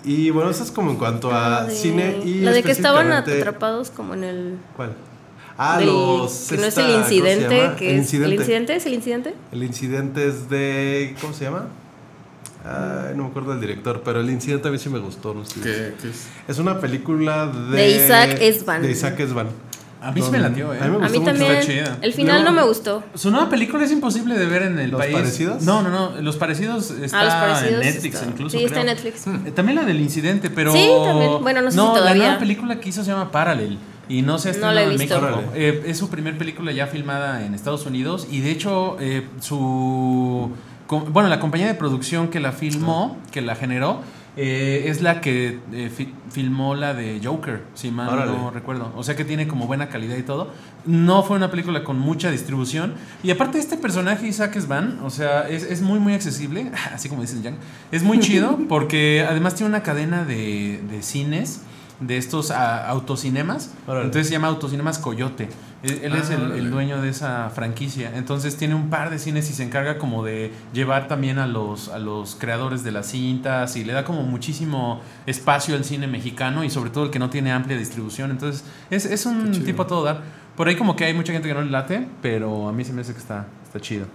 [0.05, 3.11] Y bueno, eso es como en cuanto a de- cine y La de que estaban
[3.13, 4.57] atrapados como en el.
[4.77, 4.93] ¿Cuál?
[5.59, 8.03] Ah, del- los que no es el ¿cómo se incidente, que el es.
[8.03, 8.35] incidente.
[8.35, 9.35] ¿El incidente es el incidente?
[9.53, 11.67] El incidente es de ¿cómo se llama?
[12.65, 15.35] Ay, no me acuerdo del director, pero el incidente a mí sí me gustó.
[15.35, 15.61] no sé.
[15.61, 16.27] ¿Qué, qué es?
[16.49, 18.83] Es una película de De Isaac Esban.
[18.83, 19.49] De Isaac Esban.
[20.01, 20.79] A mí sí me latió, ¿eh?
[20.83, 21.31] A mí me A gustó mí mucho.
[21.33, 21.53] también.
[21.53, 21.99] está chida.
[22.03, 23.03] El final no me gustó.
[23.15, 25.15] Su nueva película es imposible de ver en el ¿Los país.
[25.15, 25.63] parecidos?
[25.63, 26.21] No, no, no.
[26.21, 27.85] Los parecidos está Ah, los parecidos.
[27.87, 28.59] en Netflix está- incluso.
[28.59, 28.87] Sí, está en.
[28.87, 29.27] Netflix.
[29.27, 30.73] Eh, También la del incidente, pero.
[30.73, 31.43] Sí, también.
[31.43, 32.23] Bueno, no sé si La todavía.
[32.25, 33.79] nueva película que hizo se llama Parallel.
[34.07, 35.21] Y no se ha No la estrenado en visto.
[35.23, 35.53] México.
[35.55, 38.27] Eh, es su primer película ya filmada en Estados Unidos.
[38.31, 40.51] Y de hecho, eh, su.
[40.89, 44.01] Bueno, la compañía de producción que la filmó, que la generó,
[44.37, 48.33] eh, es la que eh, fi- filmó la de Joker, si mal Órale.
[48.33, 48.93] no recuerdo.
[48.97, 50.51] O sea que tiene como buena calidad y todo.
[50.85, 52.95] No fue una película con mucha distribución.
[53.23, 57.23] Y aparte este personaje, Isaac Svan, o sea, es, es muy, muy accesible, así como
[57.23, 57.57] dicen Yang.
[57.93, 61.63] Es muy chido porque además tiene una cadena de, de cines,
[62.01, 63.71] de estos ah, autocinemas.
[63.87, 64.07] Órale.
[64.07, 65.49] Entonces se llama Autocinemas Coyote.
[65.85, 68.13] Él, es Ah, el, el dueño de esa franquicia.
[68.17, 71.89] Entonces tiene un par de cines y se encarga como de llevar también a los,
[71.89, 76.65] a los creadores de las cintas y le da como muchísimo espacio al cine mexicano
[76.65, 78.31] y sobre todo el que no tiene amplia distribución.
[78.31, 80.23] Entonces es, es un tipo a todo dar.
[80.57, 82.93] Por ahí como que hay mucha gente que no le late, pero a mí se
[82.93, 84.07] me hace que está, está chido.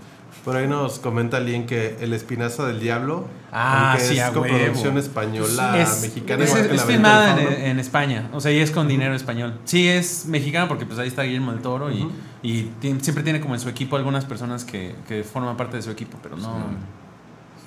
[0.43, 4.31] Por ahí nos comenta alguien que El Espinazo del Diablo, Ah, aunque sí, es a
[4.31, 4.99] coproducción huevo.
[4.99, 9.15] española, es, mexicana, es, es La filmada en, España, o sea, y es con dinero
[9.15, 9.59] español.
[9.65, 12.71] Sí, es mexicana porque pues ahí está Guillermo del Toro y,
[13.01, 16.17] siempre tiene como en su equipo algunas personas que, que forman parte de su equipo,
[16.21, 16.99] pero no...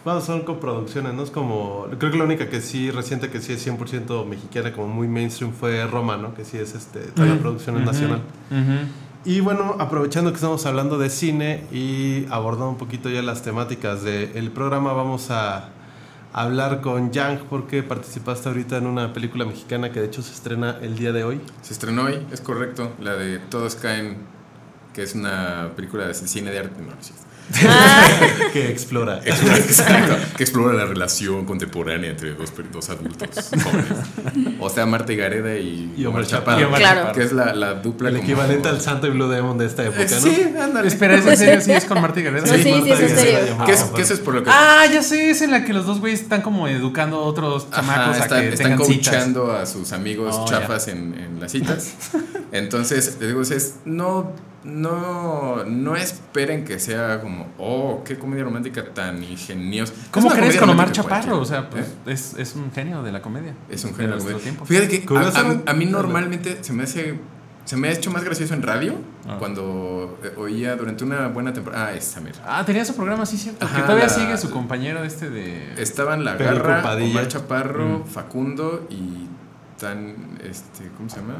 [0.05, 1.23] Bueno, son coproducciones, ¿no?
[1.23, 1.87] Es como.
[1.97, 5.53] Creo que la única que sí, reciente que sí es 100% mexicana, como muy mainstream,
[5.53, 6.35] fue Roma, ¿no?
[6.35, 8.23] Que sí es este, toda la producción es Ujú, nacional.
[8.51, 8.89] ujú.
[9.25, 14.03] Y bueno, aprovechando que estamos hablando de cine y abordando un poquito ya las temáticas
[14.03, 15.69] del programa, vamos a
[16.33, 20.79] hablar con Yang porque participaste ahorita en una película mexicana que de hecho se estrena
[20.83, 21.41] el día de hoy.
[21.61, 24.17] Se estrenó hoy, es correcto, la de Todos caen,
[24.93, 26.83] que es una película de cine de arte.
[26.83, 27.13] No, sí.
[28.53, 29.21] Que explora.
[29.25, 34.57] Exacto, que explora la relación contemporánea entre dos, adultos jóvenes.
[34.61, 36.71] O sea, Marta Gareda y, Y Omar Chaparro.
[36.71, 37.12] Y Claro.
[37.12, 39.85] Que es la, la dupla El como- equivalente al Santo y Blue Demon de esta
[39.85, 40.21] época, Eh, ¿no?
[40.21, 40.88] Sí, ándale.
[40.88, 41.61] Espera, ¿es en serio?
[41.61, 42.47] ¿Sí es con Marta Gareda?
[42.47, 43.33] No, sí, sí, es en Marta serio.
[43.38, 43.65] Gareda.
[43.67, 45.73] ¿Qué es, qué eso es por lo que Ah, ya sé, es en la que
[45.73, 49.53] los dos güeyes están como educando a otros Ajá, chamacos están, a que están coachando
[49.53, 51.95] a sus amigos Oh, chafas en, en las citas.
[52.53, 54.33] Entonces, digo, es, no,
[54.64, 59.92] no, no esperen que sea como, oh, qué comedia romántica tan ingeniosa.
[60.11, 61.40] ¿Cómo Es crees con Omar Chaparro?
[61.40, 62.38] O sea, cualquiera, pues ¿eh?
[62.38, 63.55] es, es un genio de la comedia.
[63.68, 64.42] Es un de nuestro güey.
[64.42, 64.64] tiempo.
[64.64, 67.18] Fíjate que a, a- mí normalmente se me hace.
[67.64, 68.94] Se me ha hecho más gracioso en radio
[69.29, 69.37] Ah.
[69.38, 71.87] cuando eh, oía durante una buena temporada.
[71.87, 72.35] Ah, esa mira.
[72.44, 73.64] Ah, tenía su programa, sí, cierto.
[73.64, 75.72] Ajá, que todavía la- sigue su compañero este de.
[75.81, 77.11] Estaban La Garra, Padilla.
[77.12, 78.05] Omar Chaparro, Mm.
[78.07, 79.29] Facundo y
[79.79, 80.38] tan.
[80.42, 81.35] Este, ¿Cómo se llama?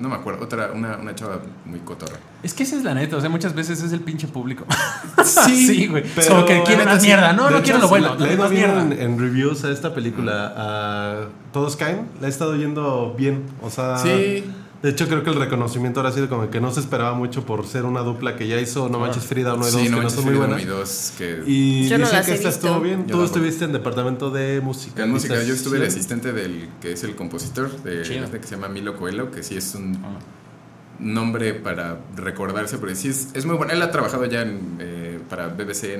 [0.00, 0.42] No me acuerdo.
[0.44, 2.16] Otra, una, una chava muy cotorra.
[2.42, 4.64] Es que esa es la neta, o sea, muchas veces es el pinche público.
[5.24, 6.04] Sí, sí, güey.
[6.14, 7.06] pero- Solo que quiere neta, más sí.
[7.08, 7.32] mierda.
[7.34, 8.14] No, no hecho, quiero lo bueno.
[8.16, 8.82] Le, he ido bien mierda.
[8.82, 10.54] en, en reviews a esta película.
[10.56, 11.16] A
[11.52, 12.08] Todos caen.
[12.20, 13.44] Le ha estado yendo bien.
[13.62, 13.98] O sea.
[13.98, 14.44] Sí.
[14.82, 17.44] De hecho, creo que el reconocimiento ahora ha sido como que no se esperaba mucho
[17.44, 19.90] por ser una dupla que ya hizo No Manches Frida 1 y 2, Sí, que
[19.90, 20.56] no, no Manches son muy buenas.
[20.56, 22.66] uno y dos, que Y Yo no dicen que esta visto.
[22.66, 23.06] estuvo bien.
[23.06, 25.02] Yo Tú estuviste en departamento de música.
[25.04, 25.98] En música, yo estuve de Sí.
[25.98, 29.54] asistente del que es el compositor de este que se llama Milo Coelho, que sí
[29.56, 30.18] es un Ah.
[30.98, 33.72] nombre para recordarse, porque sí es, es muy bueno.
[33.72, 35.98] Él ha trabajado ya en, eh, para BBC,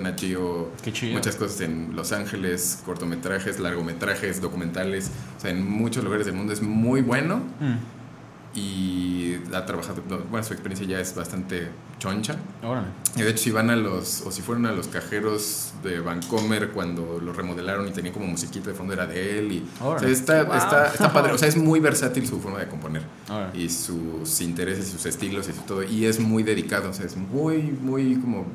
[0.82, 1.12] Qué chido.
[1.14, 6.52] muchas cosas en Los Ángeles, cortometrajes, largometrajes, documentales, o sea, en muchos lugares del mundo
[6.52, 7.76] es muy bueno Mm,
[8.54, 11.68] y ha trabajado, no, bueno, su experiencia ya es bastante
[12.00, 12.36] choncha.
[12.64, 12.88] órale.
[13.16, 16.70] Y de hecho, si van a los, o si fueron a los cajeros de Vancomer
[16.70, 19.52] cuando lo remodelaron y tenían como musiquita de fondo, era de él.
[19.52, 20.12] Y, o sea, Órale.
[20.12, 20.54] está, Wow.
[20.56, 21.32] está, está padre.
[21.32, 23.02] O sea, es muy versátil su forma de componer.
[23.28, 23.56] Órale.
[23.56, 25.82] Y sus intereses y sus estilos y su todo.
[25.84, 26.90] Y es muy dedicado.
[26.90, 28.46] O sea, es muy, muy como.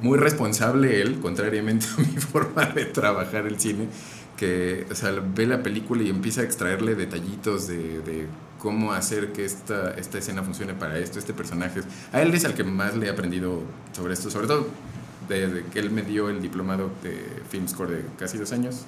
[0.00, 3.88] Muy responsable él, contrariamente a mi forma de trabajar el cine.
[4.36, 8.26] Que, o sea, ve la película y empieza a extraerle detallitos de, de
[8.64, 11.82] cómo hacer que esta, esta escena funcione para esto, este personaje.
[12.12, 13.60] A él es al que más le he aprendido
[13.92, 14.68] sobre esto, sobre todo
[15.28, 18.86] desde que él me dio el diplomado de Film Score de casi dos años,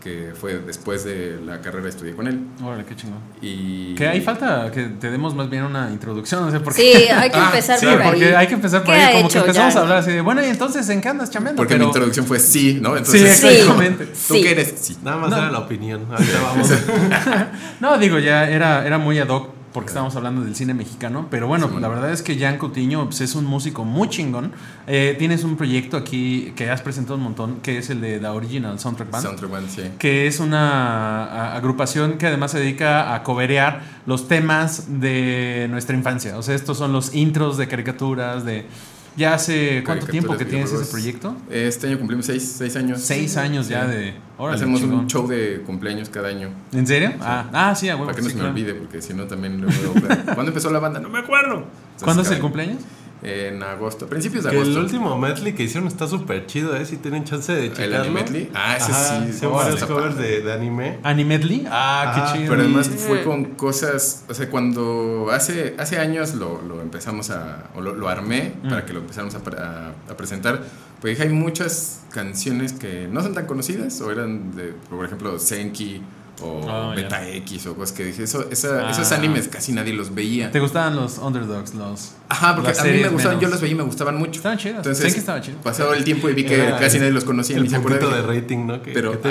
[0.00, 2.40] que fue después de la carrera estudié con él.
[2.64, 3.18] Órale, qué chingón.
[3.42, 6.80] Y Que ahí falta que te demos más bien una introducción, o sea, porque...
[6.80, 8.08] Sí, hay que Ah, empezar Sí, por ahí.
[8.08, 9.80] porque hay que empezar por ¿Qué ahí, como que empezamos ya?
[9.80, 11.60] a hablar así de, bueno, y entonces, ¿en qué andas chambeando?
[11.60, 12.92] Porque Pero- mi introducción fue sí, ¿no?
[12.92, 13.46] Sí, Entonces, Sí.
[13.48, 14.06] exactamente.
[14.06, 14.42] ¿tú Sí.
[14.42, 14.74] qué eres?
[14.80, 14.96] Sí.
[15.02, 15.36] Nada más No.
[15.36, 16.06] era la opinión.
[16.10, 16.70] Ahorita vamos.
[17.80, 21.46] No, digo, ya era, era muy ad hoc porque estábamos hablando del cine mexicano, pero
[21.46, 21.80] bueno, Sí.
[21.80, 24.52] la verdad es que Jan Coutinho pues, es un músico muy chingón.
[24.86, 28.26] Eh, tienes un proyecto aquí que has presentado un montón, que es el de The
[28.26, 29.24] Original Soundtrack Band.
[29.24, 29.82] Soundtrack Band, sí.
[29.98, 36.36] que es una agrupación que además se dedica a coberear los temas de nuestra infancia.
[36.36, 38.66] O sea, estos son los intros de caricaturas, de...
[39.16, 41.36] ¿Ya hace cuánto tiempo que tienes ese proyecto?
[41.50, 43.00] Este año cumplimos seis, seis años.
[43.00, 44.14] Seis años ya de...
[44.38, 45.00] órale, Hacemos chingón.
[45.00, 46.50] un show de cumpleaños cada año.
[46.72, 47.12] ¿En serio?
[47.20, 48.06] Ah, ah, sí, a huevo.
[48.06, 48.54] para que no sí, se me claro.
[48.54, 49.92] olvide, porque si no también lo veo.
[50.34, 51.00] ¿Cuándo empezó la banda?
[51.00, 51.56] No me acuerdo.
[51.56, 52.82] Entonces, ¿Cuándo es el cumpleaños?
[53.22, 54.78] En agosto, principios de Que agosto.
[54.78, 56.86] el último medley que hicieron está súper chido, ¿eh?
[56.86, 58.04] Si tienen chance de checarlo.
[58.04, 58.50] ¿El medley?
[58.54, 59.32] Ah, ese Ajá, sí.
[59.38, 60.98] Son varios covers de, de anime.
[61.02, 61.66] ¿Animedley?
[61.70, 62.50] Ah, Ajá, qué chido.
[62.50, 67.64] Pero además fue con cosas, o sea, cuando hace, hace años lo, lo empezamos a,
[67.74, 68.68] o lo, lo armé Mm.
[68.70, 70.62] para que lo empezáramos a, pre- a- a presentar,
[71.00, 75.38] pues dije, hay muchas canciones que no son tan conocidas, o eran de, por ejemplo,
[75.38, 76.02] Senki,
[76.42, 76.94] o Oh.
[76.94, 78.90] Beta X, o cosas que dije, eso, esa- Ah.
[78.90, 80.50] esos animes casi nadie los veía.
[80.50, 81.74] ¿Te gustaban los underdogs?
[81.74, 82.12] Los...
[82.28, 83.42] Ajá, porque a mí me gustaban, menos?
[83.42, 84.32] yo los veía y me gustaban mucho.
[84.38, 84.76] Estaban chidos.
[84.78, 85.58] Entonces, Senki estaba chido.
[85.58, 88.22] Pasado el tiempo y vi que Era casi el- nadie los conocía, El Dije, de
[88.22, 88.82] rating, ¿no?
[88.82, 89.28] Que, pero, que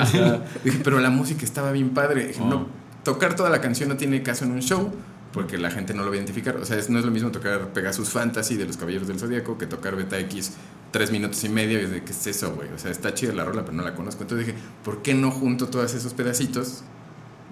[0.64, 2.26] dije, pero la música estaba bien padre.
[2.28, 2.46] Dije, Oh.
[2.48, 2.66] no,
[3.02, 4.92] tocar toda la canción no tiene caso en un show
[5.32, 6.56] porque la gente no lo va a identificar.
[6.56, 9.56] O sea, es- no es lo mismo tocar Pegasus Fantasy de los Caballeros del Zodíaco
[9.58, 10.52] que tocar Beta X
[10.90, 11.80] tres minutos y medio.
[11.80, 12.68] Y de, ¿qué es eso, güey?
[12.72, 14.22] O sea, está chida la rola, pero no la conozco.
[14.22, 16.82] Entonces dije, ¿por qué no junto todos esos pedacitos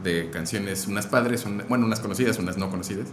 [0.02, 3.08] de canciones, unas padres, bueno, unas conocidas, unas no conocidas?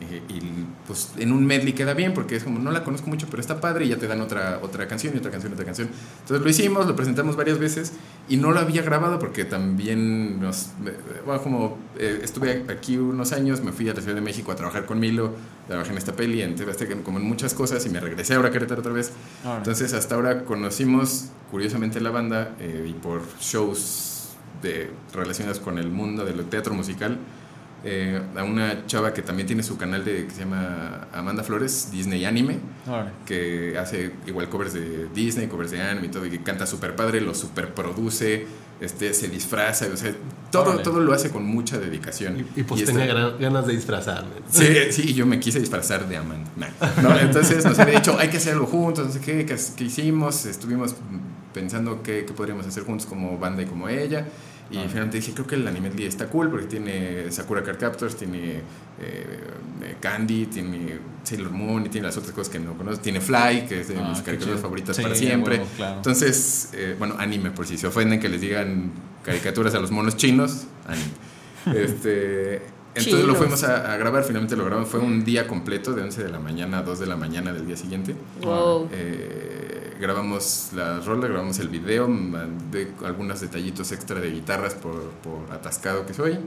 [0.00, 0.40] Eh, y
[0.86, 3.60] pues en un medley queda bien porque es como no la conozco mucho pero está
[3.60, 5.88] padre y ya te dan otra otra canción y otra canción y otra canción
[6.20, 7.92] entonces lo hicimos lo presentamos varias veces
[8.28, 13.32] y no lo había grabado porque también nos eh, bueno, como eh, estuve aquí unos
[13.32, 15.34] años me fui a la Ciudad de México a trabajar con Milo
[15.68, 16.56] trabajé en esta peli en
[17.04, 19.58] como en muchas cosas y me regresé ahora a Querétaro otra vez Órale.
[19.58, 24.30] entonces hasta ahora conocimos curiosamente la banda eh, y por shows
[24.62, 27.18] de, relacionados con el mundo del teatro musical
[27.82, 31.88] eh, a una chava que también tiene su canal de, que se llama Amanda Flores,
[31.90, 32.58] Disney Anime,
[33.24, 36.94] que hace igual covers de Disney, covers de anime y todo, y que canta súper
[36.94, 38.46] padre, lo super produce,
[38.80, 40.12] este, se disfraza, o sea,
[40.50, 42.40] todo, todo lo hace con mucha dedicación.
[42.54, 44.30] Y, y pues tenía ganas de disfrazarme.
[44.50, 46.50] Sí, sí, y yo me quise disfrazar de Amanda.
[46.56, 46.68] Nah.
[47.02, 49.84] No, entonces nos había dicho, hay que hacer algo juntos, no sé qué, qué, qué
[49.84, 50.94] hicimos, estuvimos
[51.54, 54.26] pensando qué, qué podríamos hacer juntos como banda y como ella.
[54.70, 58.58] Y finalmente dije, creo que el anime está cool porque tiene Sakura Card Captors, tiene
[58.58, 58.62] eh,
[59.82, 63.02] eh, Candy, tiene Sailor Moon y tiene las otras cosas que no conozco.
[63.02, 64.58] Tiene Fly, que es de Ah, mis caricaturas chido.
[64.62, 65.60] favoritas Sí, para siempre.
[65.76, 65.96] claro.
[65.96, 68.92] Entonces, eh, bueno, anime por si se ofenden que les digan
[69.24, 71.10] caricaturas a los monos chinos, anime.
[71.84, 72.62] Este,
[72.94, 74.88] entonces lo fuimos a, a grabar, finalmente lo grabamos.
[74.88, 77.66] Fue un día completo, de 11 de la mañana a 2 de la mañana del
[77.66, 78.14] día siguiente.
[78.42, 78.88] Wow.
[78.92, 79.49] Eh,
[80.00, 86.06] grabamos la rola, grabamos el video, mandé algunos detallitos extra de guitarras por, por atascado
[86.06, 86.38] que soy.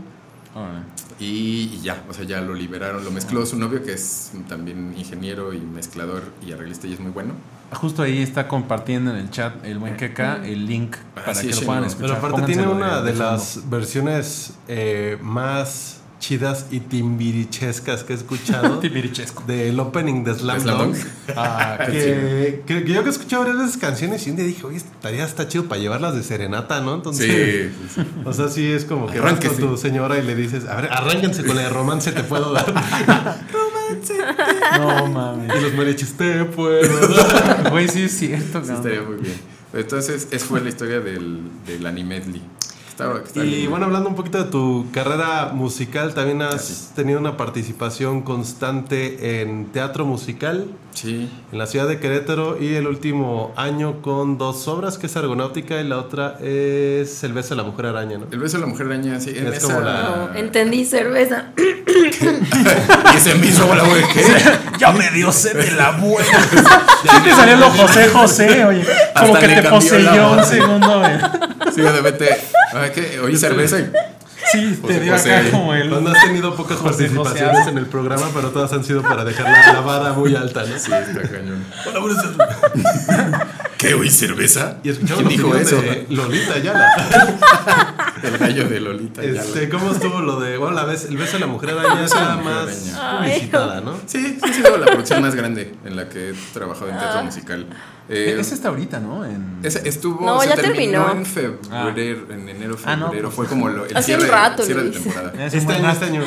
[1.19, 3.03] Y, y ya, o sea, ya lo liberaron.
[3.03, 7.11] Lo mezcló su novio, que es también ingeniero y mezclador y arreglista y es muy
[7.11, 7.33] bueno.
[7.71, 11.47] Justo ahí está compartiendo en el chat el buen Keka el link para Ah, sí,
[11.47, 11.87] que lo puedan no.
[11.87, 12.19] escuchar.
[12.21, 18.79] Pero aparte tiene una de las versiones eh, más chidas y timbirichescas que he escuchado
[18.79, 19.43] Timbirichesco.
[19.45, 20.95] del opening de Slam Slam Dunk.
[21.36, 21.77] Ah.
[21.86, 24.77] Que, que- que yo que he escuchado varias veces canciones y un día dije, oye,
[24.77, 26.95] estaría está chido para llevarlas de serenata, ¿no?
[26.95, 28.21] Entonces, Sí, sí, sí.
[28.23, 29.62] o sea, sí es como que vas Arránquese.
[29.62, 32.53] con tu señora y le dices, a ver, arránquense con la de romance, te puedo
[32.53, 32.73] dar.
[34.79, 35.51] No mames.
[35.57, 36.81] y los mariachis, te puedo
[37.17, 37.69] dar.
[37.69, 39.36] Güey, sí es cierto, Sí, estaría muy bien.
[39.73, 42.21] Entonces, esa fue la historia del, del anime
[43.36, 43.69] Y bien.
[43.71, 46.88] bueno, hablando un poquito de tu carrera musical, también has Así.
[46.95, 52.86] tenido una participación constante en teatro musical Sí, en la ciudad de Querétaro y el
[52.86, 57.63] último año con dos obras, que es Argonáutica y la otra es El beso de
[57.63, 58.27] la mujer araña, ¿no?
[58.32, 59.34] el beso de la mujer araña, sí.
[59.36, 61.47] En Es esa, como la- No, entendí cerveza.
[63.13, 64.23] Y ese mismo, la güey, ¿qué?
[64.79, 66.39] Ya me dio sed de la buena.
[67.01, 68.86] Sí te salió lo José José, oye.
[69.17, 71.12] Como Hasta que te poseyó un segundo, güey.
[71.73, 72.29] Sí, de repente,
[72.84, 73.19] ay, ¿qué?
[73.19, 73.91] Oí cerveza y.
[74.52, 75.34] Sí, José te dio José.
[75.34, 75.89] acá como el.
[75.89, 79.50] Cuando has tenido pocas José participaciones en el programa, pero todas han sido para dejar
[79.50, 80.78] la, la vara muy alta, ¿no?
[80.78, 81.65] Sí, está cañón.
[81.88, 82.58] Hola, buenas tardes.
[83.78, 83.93] ¿Qué?
[83.96, 84.78] ¿Oí cerveza?
[84.84, 85.82] Y escuchamos ¿Quién dijo eso?
[85.82, 86.88] de Lolita Ayala.
[88.24, 89.22] El gallo de Lolita.
[89.22, 89.41] Ayala.
[89.41, 92.08] Este, ¿Cómo estuvo lo de, bueno, la vez, el beso de la mujer araña de
[92.10, 92.67] la más
[93.19, 93.98] publicitada, ¿no?
[94.06, 97.24] Sí, sí, ha sido la producción más grande en la que he trabajado en teatro
[97.24, 97.65] musical.
[98.09, 99.23] Eh, Ese está ahorita, ¿no?
[99.25, 99.59] En...
[99.63, 100.25] ese estuvo.
[100.25, 101.11] No, se ya terminó terminó.
[101.11, 103.29] en febrero, en enero, Ah, no, febrero.
[103.29, 105.33] pues, Fue como lo, el Hace un cierre, rato, cierre de temporada.
[105.45, 106.21] Este este año.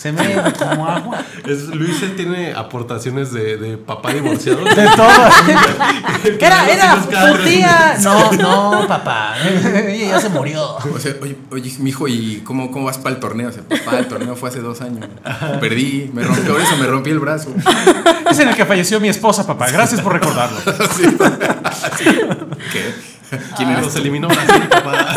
[0.00, 1.22] Se me como agua.
[1.46, 4.64] Es, Luis él tiene aportaciones de, de papá divorciado.
[4.64, 5.10] De todo.
[6.38, 6.66] ¿Qué era?
[6.70, 7.96] Era tu tía.
[8.00, 9.34] No, no, papá.
[9.86, 10.76] Ella ya se murió.
[10.76, 13.50] O sea, oye, oye mijo, ¿y cómo, cómo vas para el torneo?
[13.50, 15.06] O sea, papá, el torneo fue hace dos años.
[15.60, 17.52] Perdí, me rompí, por eso me rompí el brazo.
[18.30, 19.70] Es en el que falleció mi esposa, papá.
[19.70, 20.60] Gracias por recordarlo.
[22.72, 22.94] ¿Qué?
[23.54, 25.14] ¿Quién Ah, eres Los eliminó Brasil, papá.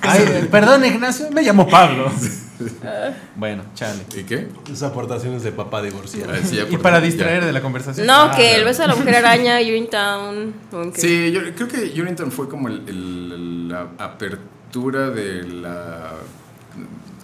[0.00, 1.26] Ay, perdón, Ignacio.
[1.32, 2.10] Me llamo Pablo.
[3.36, 4.00] Bueno, chale.
[4.16, 4.48] ¿Y qué?
[4.66, 6.32] Sus aportaciones de papá divorciado.
[6.32, 7.04] Ah, sí, Y para ya.
[7.04, 8.06] distraer de la conversación.
[8.06, 10.54] No, Ah, que el beso de la mujer araña, Urinetown.
[10.94, 16.12] que- Sí, yo creo que Urinetown fue como el- el- la apertura de la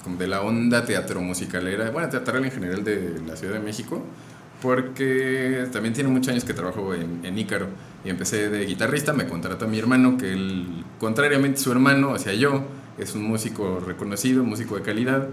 [0.04, 4.02] como de la onda teatro musicalera, bueno, teatral en general de la Ciudad de México,
[4.60, 7.68] porque también tiene muchos años que trabajo en, en Ícaro
[8.04, 12.18] y empecé de guitarrista, me contrató mi hermano, que él, contrariamente a su hermano, o
[12.18, 12.64] sea, yo,
[12.98, 15.28] es un músico reconocido, músico de calidad.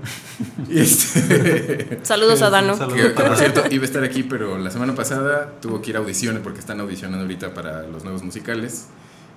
[0.69, 2.76] Y este, Saludos a Dano.
[2.76, 3.13] Saludos.
[3.13, 6.00] que, por cierto iba a estar aquí, pero la semana pasada tuvo que ir a
[6.00, 8.88] audiciones porque están audicionando ahorita para los nuevos musicales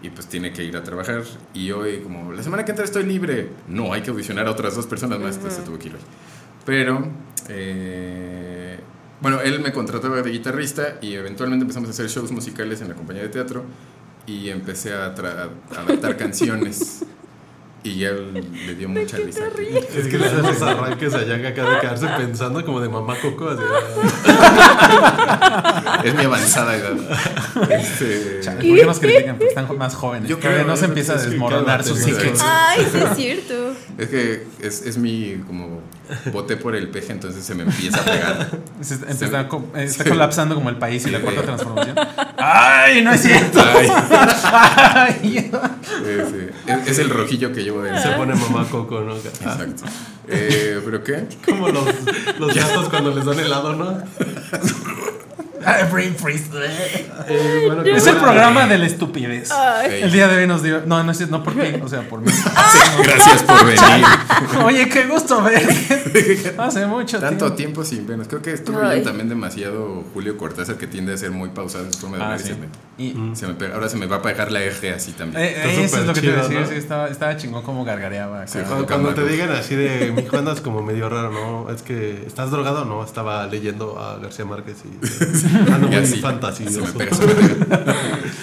[0.02, 1.22] y pues tiene que ir a trabajar.
[1.54, 4.74] Y hoy, como la semana que entra estoy libre, no, hay que audicionar a otras
[4.74, 6.00] dos personas más, entonces se tuvo que ir hoy.
[6.64, 7.08] Pero,
[7.48, 8.78] eh,
[9.20, 12.94] bueno, él me contrató de guitarrista y eventualmente empezamos a hacer shows musicales en la
[12.94, 13.64] compañía de teatro
[14.26, 15.10] y empecé a, a
[15.80, 17.04] adaptar canciones.
[17.84, 19.44] Y ya le dio mucha risa.
[19.96, 23.16] Es que le hacen los arranques a Yang acá de quedarse pensando como de mamá
[23.20, 23.48] Coco.
[23.48, 23.62] Así,
[26.04, 26.94] Es mi avanzada edad.
[27.70, 29.36] Este, Chale, ¿Por qué nos critican?
[29.36, 30.28] Porque están más jóvenes.
[30.28, 32.36] Yo que creo, no se empieza a que desmoronar su cálmate, psique.
[32.36, 32.42] sí.
[32.44, 33.61] Ay, sí es cierto.
[33.98, 35.80] Es que es, es mi como
[36.32, 38.50] voté por el peje, entonces se me empieza a pegar.
[38.80, 40.10] Se- Se Está, me- eh, está Sí.
[40.10, 41.96] colapsando como el país y la cuarta transformación.
[42.38, 43.60] ¡Ay, no es cierto!
[43.64, 43.88] Ay,
[44.52, 45.50] Ay.
[46.04, 48.16] eh, es, es el rojillo que llevo Se dentro.
[48.16, 49.16] pone mamá Coco, ¿no?
[49.16, 49.84] Exacto.
[50.28, 51.24] Eh, ¿Pero qué?
[51.44, 51.84] Como los,
[52.38, 54.02] los gatos cuando les dan helado, ¿no?
[55.64, 56.44] Ay, brain freeze.
[57.28, 59.50] Eh, bueno, Es el programa de la estupidez.
[59.88, 60.82] El día de hoy nos dio.
[60.86, 62.30] No, no es no por ti, o sea, por mí.
[63.04, 64.06] Gracias por venir.
[64.64, 66.54] Oye, qué gusto verte.
[66.58, 67.82] Hace mucho Tanto tiempo.
[67.82, 68.28] tiempo sin vernos.
[68.28, 72.00] Creo que estuvo también demasiado Julio Cortázar, que tiende a ser muy pausado en su
[72.00, 72.40] forma de Ah, hablar.
[72.40, 72.48] y sí.
[72.48, 75.12] se me- Y, se me pega- ahora se me va a pegar la eje así
[75.12, 75.42] también.
[75.42, 76.58] eh, eh, eso es lo que te iba a súper decir.
[76.58, 76.78] chido, sí, ¿no?
[76.78, 78.46] estaba, estaba chingón como gargareaba.
[78.46, 78.58] Sí.
[78.66, 81.70] Cuando, cuando te digan así de mi andas como medio raro, ¿no?
[81.70, 86.86] Es que estás drogado, no, estaba leyendo a García Márquez y ando Y muy fantasioso.
[86.86, 87.94] Se me pega, se me pega.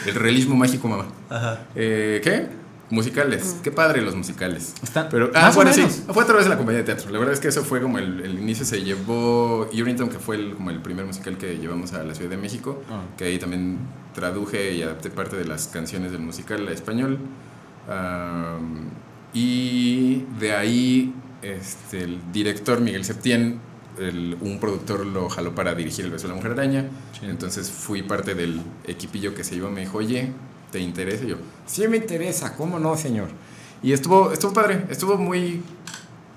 [0.05, 1.05] El realismo mágico, mamá.
[1.29, 1.61] Ajá.
[1.75, 2.47] Eh, ¿Qué?
[2.91, 3.57] Musicales.
[3.61, 4.73] Qué padre los musicales.
[4.81, 5.83] Están- Pero, ah, más o bueno, sí.
[6.11, 7.11] Fue a través de la compañía de teatro.
[7.11, 8.65] La verdad es que eso fue como el, el inicio.
[8.65, 12.31] Se llevó Urinton, que fue el- como el primer musical que llevamos a la Ciudad
[12.31, 12.81] de México.
[12.89, 13.01] Ah.
[13.15, 13.77] Que ahí también
[14.15, 17.19] traduje y adapté parte de las canciones del musical a español.
[19.33, 23.59] Y de ahí este, el director Miguel Septién,
[23.99, 26.85] el- un productor lo jaló para dirigir El beso de la mujer araña.
[27.21, 29.69] Entonces fui parte del equipillo que se iba.
[29.69, 30.31] Me dijo, oye,
[30.71, 31.23] ¿te interesa?
[31.25, 33.27] Y yo, sí me interesa, ¿cómo no, señor?
[33.83, 35.61] Y estuvo, estuvo padre, estuvo muy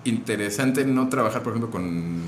[0.04, 2.20] interesante no trabajar, por ejemplo, con,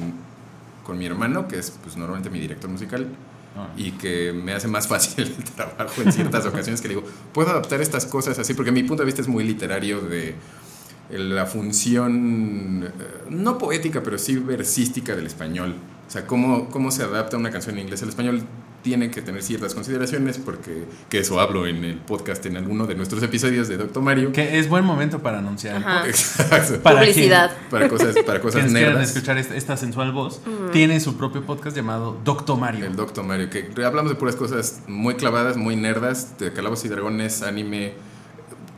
[0.85, 3.09] con mi hermano, que es pues, normalmente mi director musical,
[3.57, 3.69] Ah.
[3.77, 7.81] y que me hace más fácil el trabajo en ciertas ocasiones que digo, puedo adaptar
[7.81, 10.35] estas cosas así, porque mi punto de vista es muy literario de
[11.11, 12.91] la función, eh,
[13.31, 15.75] no poética, pero sí versística del español.
[16.07, 18.47] O sea, cómo, cómo se adapta una canción en inglés al español
[18.85, 22.95] tiene que tener ciertas consideraciones, porque que eso hablo en el podcast, en alguno de
[22.95, 24.31] nuestros episodios de Doctor Mario.
[24.31, 25.77] Que es buen momento para anunciar.
[25.77, 26.07] Ajá.
[26.07, 26.83] Exacto.
[26.83, 27.51] Para Publicidad.
[27.71, 29.09] Para cosas, para cosas nerdas.
[29.09, 32.85] escuchar esta, esta sensual voz, tiene su propio podcast llamado Doctor Mario.
[32.85, 36.89] El Doctor Mario, que hablamos de puras cosas muy clavadas, muy nerdas, de calabozos y
[36.89, 37.95] dragones, anime,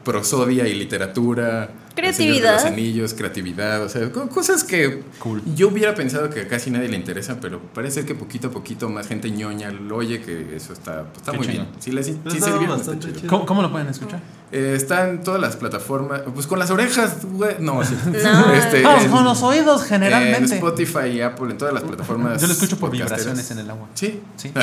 [0.06, 1.68] prosodia y literatura.
[1.96, 2.54] El Señor de Creatividad.
[2.54, 5.42] los anillos, creatividad, o sea, co- cosas que Cool.
[5.56, 8.88] yo hubiera pensado que a casi nadie le interesa, pero parece que poquito a poquito
[8.90, 11.62] más gente ñoña lo oye, que eso está, pues, está Qué muy chido.
[11.64, 11.74] bien.
[11.80, 12.98] Sí, les, sí, está chido.
[13.00, 13.28] chido.
[13.28, 14.20] ¿Cómo, cómo lo pueden escuchar?
[14.52, 17.56] Eh, está en todas las plataformas, pues con las orejas, güey.
[17.58, 17.96] No, sí.
[18.22, 18.52] No.
[18.54, 20.54] Este, Vamos, en- con los oídos En generalmente.
[20.54, 22.40] Spotify y Apple, en todas las plataformas.
[22.40, 23.88] Yo lo escucho por vibraciones en el agua.
[23.94, 24.20] Sí.
[24.36, 24.52] Sí.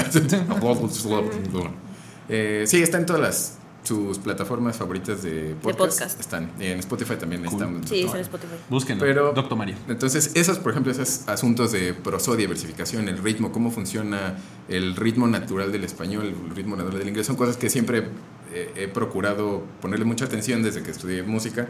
[2.29, 5.99] Eh, sí, está en todas las sus plataformas favoritas de podcast.
[5.99, 6.19] podcast.
[6.19, 7.85] Están en Spotify también están.
[7.87, 8.53] Sí, es en Spotify.
[8.69, 9.03] Búsquenlo.
[9.03, 9.75] Pero- Doctor Mario.
[9.87, 14.37] Entonces, esos, por ejemplo, esos asuntos de prosodia, versificación, el ritmo, cómo funciona
[14.69, 18.07] el ritmo natural del español, el ritmo natural del inglés, son cosas que siempre
[18.53, 21.67] eh, he procurado ponerle mucha atención desde que estudié música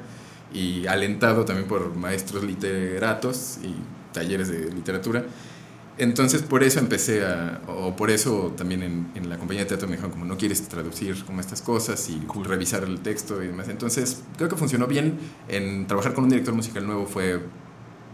[0.53, 3.73] y alentado también por maestros literatos y
[4.13, 5.25] talleres de literatura.
[5.97, 9.87] Entonces, por eso empecé a, o por eso también en, en la compañía de teatro
[9.87, 13.69] me dijeron como no quieres traducir como estas cosas y revisar el texto y demás.
[13.69, 15.19] Entonces, creo que funcionó bien.
[15.47, 17.41] En trabajar con un director musical nuevo fue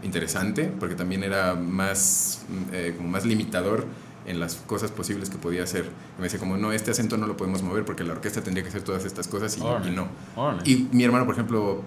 [0.02, 3.86] interesante porque también era más, mm, eh, como más limitador
[4.26, 5.90] en las cosas posibles que podía hacer.
[6.18, 8.68] Me decía como, no, este acento no lo podemos mover porque la orquesta tendría que
[8.68, 10.08] hacer todas estas cosas y, y no.
[10.64, 11.82] Y mi hermano, por ejemplo,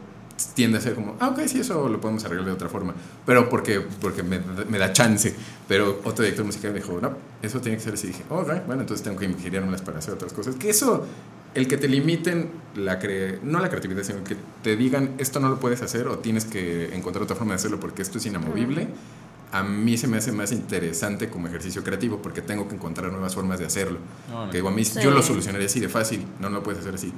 [0.53, 2.93] tiende a ser como, ah, ok, sí, eso lo podemos arreglar de otra forma.
[3.25, 5.33] Pero porque, porque me, me da chance.
[5.67, 8.07] Pero otro director musical me dijo, no, eso tiene que ser así.
[8.07, 10.55] Y dije, ok, bueno, entonces tengo que ingeniármelas para hacer otras cosas.
[10.55, 11.05] Que eso,
[11.53, 15.49] el que te limiten, la cre no la creatividad, sino que te digan, esto no
[15.49, 18.87] lo puedes hacer o tienes que encontrar otra forma de hacerlo porque esto es inamovible.
[19.51, 23.35] A mí se me hace más interesante como ejercicio creativo porque tengo que encontrar nuevas
[23.35, 23.99] formas de hacerlo.
[24.49, 24.99] Que digo, a mí Sí.
[25.03, 27.13] yo lo solucionaría así de fácil, no, no lo puedes hacer así.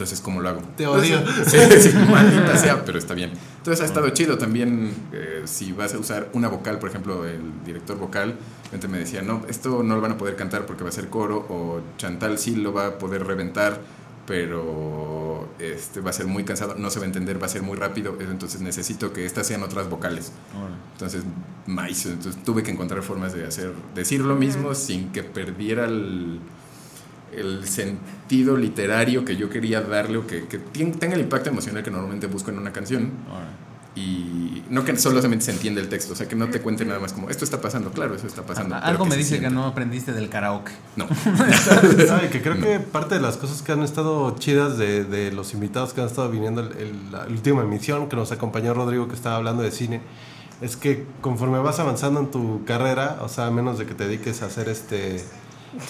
[0.00, 0.62] Entonces, ¿cómo lo hago?
[0.78, 1.22] Te odio.
[1.46, 3.32] Sí, sí, maldita sea, pero está bien.
[3.58, 4.94] Entonces ha estado chido también.
[5.12, 8.34] eh, si vas a usar una vocal, por ejemplo, el director vocal,
[8.70, 11.08] gente me decía, no, esto no lo van a poder cantar porque va a ser
[11.08, 13.80] coro, o Chantal sí lo va a poder reventar,
[14.26, 17.62] pero este, va a ser muy cansado, no se va a entender, va a ser
[17.62, 20.32] muy rápido, entonces necesito que estas sean otras vocales.
[20.92, 21.24] Entonces,
[21.66, 26.40] maíz, entonces tuve que encontrar formas de hacer, decir lo mismo sin que perdiera el,
[27.36, 31.90] el sentido literario que yo quería darle o que, que tenga el impacto emocional que
[31.90, 33.10] normalmente busco en una canción.
[33.96, 37.00] Y no que solamente se entiende el texto, o sea, que no te cuente nada
[37.00, 38.76] más como, esto está pasando, claro, eso está pasando.
[38.76, 40.70] Algo me dice que no aprendiste del karaoke.
[40.94, 41.08] No.
[42.06, 45.54] Sabe que creo que parte de las cosas que han estado chidas de, de los
[45.54, 49.16] invitados que han estado viniendo el, el- la última emisión que nos acompañó Rodrigo que
[49.16, 50.00] estaba hablando de cine
[50.60, 54.04] es que conforme vas avanzando en tu carrera, o sea, a menos de que te
[54.06, 55.20] dediques a hacer este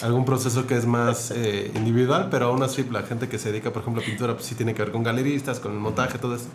[0.03, 3.71] algún proceso que es más eh, individual, pero aún así la gente que se dedica,
[3.71, 6.35] por ejemplo, a pintura, pues sí tiene que ver con galeristas, con el montaje, todo
[6.35, 6.47] eso.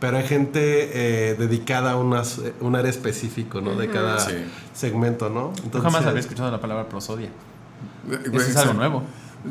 [0.00, 3.76] Pero hay gente eh, dedicada a unas- un área específico, ¿no?
[3.76, 4.32] De cada Sí.
[4.74, 5.52] segmento, ¿no?
[5.72, 7.30] Tú jamás había escuchado la palabra prosodia.
[8.06, 9.02] Güey, Eso es algo nuevo.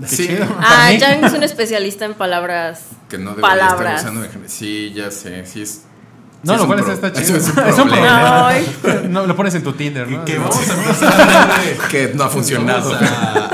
[0.02, 0.28] Qué Sí.
[0.28, 0.46] chido.
[0.60, 0.92] Ah.
[1.00, 2.82] Jan es un especialista en palabras.
[3.10, 4.04] Que no debería Palabras.
[4.06, 4.40] estar usando.
[4.48, 5.84] Sí, ya sé, sí es...
[6.46, 7.38] No, sí lo es cual un está chido.
[7.38, 8.48] es un Es un problema.
[8.48, 8.78] Ay.
[9.10, 10.24] No, lo pones en tu Tinder, ¿no?
[10.26, 11.50] Que vamos a empezar
[11.90, 12.92] Que no ha funcionado.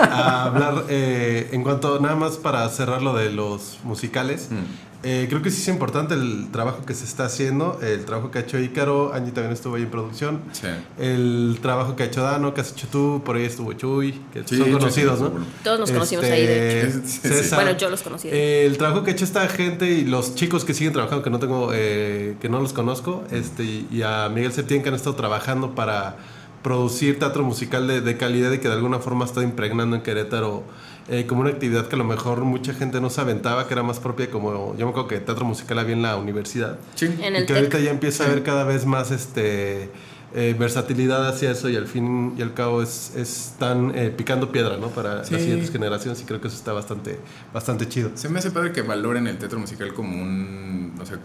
[0.02, 4.48] A, hablar eh, en cuanto, nada más para cerrar lo de los musicales.
[4.52, 4.56] Mm.
[5.04, 8.38] eh, creo que sí es importante el trabajo que se está haciendo, el trabajo que
[8.38, 10.68] ha hecho Ícaro, Angie también estuvo ahí en producción, Sí.
[11.00, 14.44] el trabajo que ha hecho Dano, que has hecho tú, por ahí estuvo Chuy, que
[14.46, 15.32] Sí, son conocidos, sí, ¿no?
[15.64, 17.20] Todos nos conocimos ahí, de Este, sí.
[17.30, 17.64] César.
[17.64, 18.28] Bueno, yo los conocí.
[18.32, 21.32] Eh, el trabajo que ha hecho esta gente y los chicos que siguen trabajando, que
[21.32, 24.96] no tengo, eh, que no los conozco, este, y, y a Miguel Septién que han
[24.96, 26.18] estado trabajando para
[26.64, 30.02] producir teatro musical de, de calidad y que de alguna forma ha estado impregnando en
[30.04, 30.64] Querétaro
[31.10, 33.84] eh, como una actividad que a lo mejor mucha gente no se aventaba, que era
[33.84, 36.78] más propia como, yo me acuerdo que teatro musical había en la universidad.
[36.96, 37.06] Sí.
[37.22, 39.90] En y el que ahorita ya empieza a haber cada vez más este
[40.34, 44.78] eh, versatilidad hacia eso y al fin y al cabo es, están eh, picando piedra,
[44.78, 44.88] ¿no?
[44.88, 45.34] Para Sí.
[45.34, 47.20] las siguientes generaciones y creo que eso está bastante,
[47.54, 48.12] bastante chido.
[48.14, 51.18] Se me hace padre que valoren el teatro musical como un, o sea,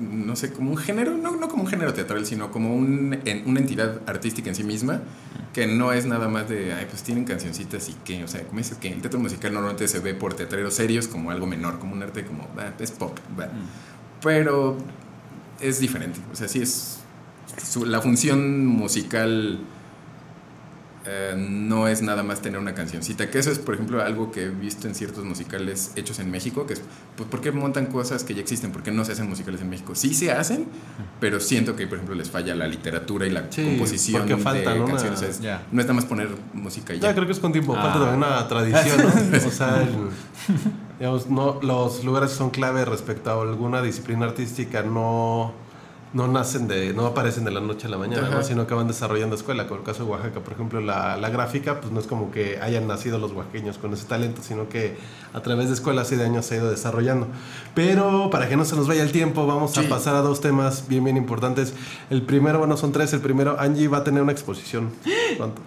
[0.00, 3.42] no sé, como un género, no, no como un género teatral, sino como un, en-
[3.46, 5.02] una entidad artística en sí misma,
[5.52, 8.58] que no es nada más de, ay, pues tienen cancioncitas y que, o sea, como
[8.58, 11.92] dices que el teatro musical normalmente se ve por teatreros serios como algo menor, como
[11.94, 13.48] un arte como, ah, es pop, va.
[14.22, 14.76] pero
[15.60, 16.98] es diferente, o sea, sí es,
[17.62, 19.60] su- la función musical
[21.08, 24.44] eh, no es nada más tener una cancioncita, que eso es, por ejemplo, algo que
[24.44, 26.82] he visto en ciertos musicales hechos en México, que es,
[27.16, 28.72] pues, ¿por qué montan cosas que ya existen?
[28.72, 29.94] ¿Por qué no se hacen musicales en México?
[29.94, 30.66] Sí se hacen,
[31.20, 34.72] pero siento que, por ejemplo, les falla la literatura y la Sí, composición porque falta,
[34.72, 34.86] de ¿no?
[34.86, 35.20] canciones.
[35.20, 35.66] Una- O sea, es- Ya.
[35.70, 37.14] No es nada más poner música y Ya ya.
[37.14, 37.82] creo que es con tiempo, Ah.
[37.82, 39.06] falta también una tradición, ¿no?
[39.46, 40.08] O sea, el-
[40.98, 45.52] digamos, no, los lugares son clave respecto a alguna disciplina artística no,
[46.16, 49.36] no nacen de, no aparecen de la noche a la mañana, sino que van desarrollando
[49.36, 49.66] escuela.
[49.66, 52.58] Como el caso de Oaxaca, por ejemplo, la, la gráfica, pues no es como que
[52.60, 54.96] hayan nacido los oaxaqueños con ese talento, sino que
[55.34, 57.26] a través de escuelas y de años se ha ido desarrollando.
[57.74, 59.84] Pero para que no se nos vaya el tiempo, vamos Sí.
[59.84, 61.74] a pasar a dos temas bien, bien importantes.
[62.08, 63.12] El primero, bueno, son tres.
[63.12, 64.90] El primero, Angie va a tener una exposición.
[65.36, 65.60] ¿Cuánto?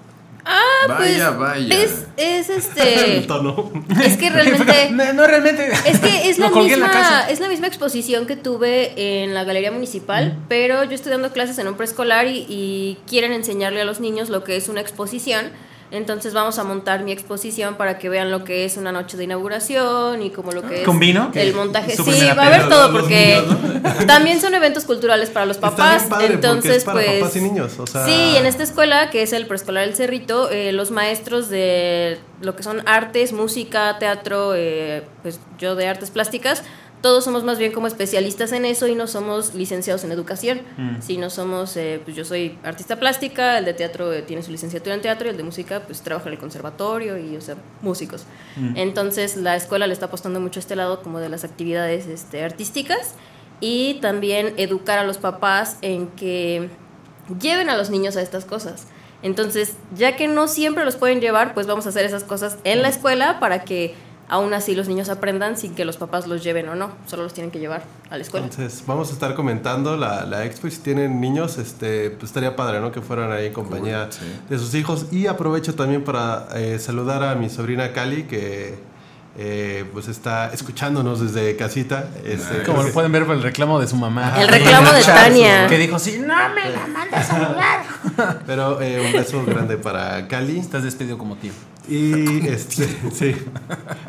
[0.88, 1.76] Vaya, vaya.
[1.76, 3.18] pues, Es, es este.
[4.06, 4.90] es que realmente.
[4.92, 5.70] No, no, realmente.
[5.86, 10.38] Es que es la, misma, es la misma exposición que tuve en la Galería Municipal,
[10.48, 14.30] pero yo estoy dando clases en un preescolar y, y quieren enseñarle a los niños
[14.30, 15.52] lo que es una exposición.
[15.92, 19.24] Entonces vamos a montar mi exposición para que vean lo que es una noche de
[19.24, 21.32] inauguración y como lo que es ¿Con vino?
[21.34, 21.96] el montaje.
[21.96, 26.04] Sí, va a haber todo porque niños, también son eventos culturales para los papás.
[26.04, 29.24] padre, entonces, es para pues papás y niños, o sea- sí, en esta escuela que
[29.24, 34.54] es el preescolar El Cerrito, eh, los maestros de lo que son artes, música, teatro,
[34.56, 36.64] eh, pues yo de artes plásticas,
[37.02, 40.62] todos somos más bien como especialistas en eso y no somos licenciados en educación,
[41.00, 44.96] sino somos, eh, pues yo soy artista plástica, el de teatro eh, tiene su licenciatura
[44.96, 48.26] en teatro y el de música pues trabaja en el conservatorio y, o sea, músicos.
[48.76, 52.44] Entonces la escuela le está apostando mucho a este lado como de las actividades este,
[52.44, 53.16] artísticas
[53.62, 56.70] y también educar a los papás en que
[57.40, 58.88] lleven a los niños a estas cosas.
[59.22, 62.82] Entonces, ya que no siempre los pueden llevar, pues vamos a hacer esas cosas en
[62.82, 63.94] la escuela para que
[64.30, 67.34] aún así los niños aprendan sin que los papás los lleven o no, solo los
[67.34, 68.46] tienen que llevar a la escuela.
[68.46, 72.56] Entonces, vamos a estar comentando la, la expo y si tienen niños, este, pues estaría
[72.56, 72.92] padre, ¿no?
[72.92, 74.40] Que fueran ahí en compañía Cool, sí.
[74.50, 75.08] de sus hijos.
[75.12, 78.78] Y aprovecho también para eh, saludar a mi sobrina Cali, que
[79.38, 82.10] eh, pues está escuchándonos desde casita.
[82.26, 82.64] Este.
[82.64, 84.34] Como lo pueden ver por el reclamo de su mamá.
[84.40, 85.68] El reclamo de Tania.
[85.68, 88.40] Que dijo, sí, no me la mandes a saludar.
[88.46, 90.60] Pero eh, un beso grande para Cali.
[90.60, 91.52] Estás despedido como tío.
[91.88, 93.36] Y este, sí.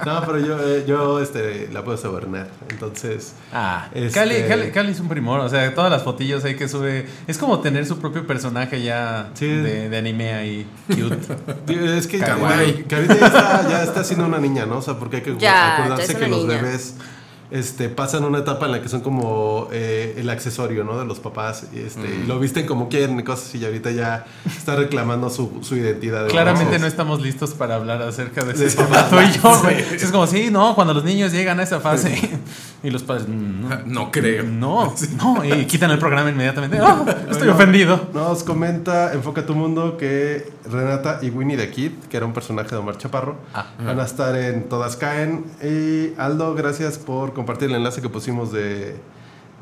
[0.05, 2.49] No, pero yo, eh, yo este, la puedo sobornar.
[2.68, 6.57] Entonces, Ah, Este- Cali, Cali, Cali es un primor, o sea, todas las fotillos ahí
[6.57, 9.47] que sube, es como tener su propio personaje ya Sí.
[9.47, 11.16] de, de anime ahí, cute.
[11.97, 14.79] Es que, ahorita ya está, ya está siendo una niña, ¿no?
[14.79, 16.95] O sea, porque hay que Ya, acordarse ya que los bebés
[17.53, 20.97] este, pasan una etapa en la que son como eh, el accesorio, ¿no?
[21.01, 21.65] De los papás.
[21.75, 23.59] Y, este, y lo visten como quieren y cosas así.
[23.59, 26.29] Y ahorita ya está reclamando su, su identidad.
[26.29, 29.63] Claramente no estamos listos para hablar acerca de De ese tú y yo.
[29.97, 32.17] Es como, sí, no, cuando los niños llegan a esa fase,
[32.83, 34.45] Y los padres, "Mm, no, No creo.
[34.45, 36.79] no, no, y quitan el programa inmediatamente.
[36.81, 38.09] "Ah, estoy Bueno, ofendido.
[38.15, 42.71] Nos comenta Enfoca tu Mundo que Renata y Winnie the Kid, que era un personaje
[42.71, 43.67] de Omar Chaparro, Ah.
[43.85, 45.45] van a estar en Todas Caen.
[45.63, 48.97] Y Aldo, gracias por compartir el enlace que pusimos de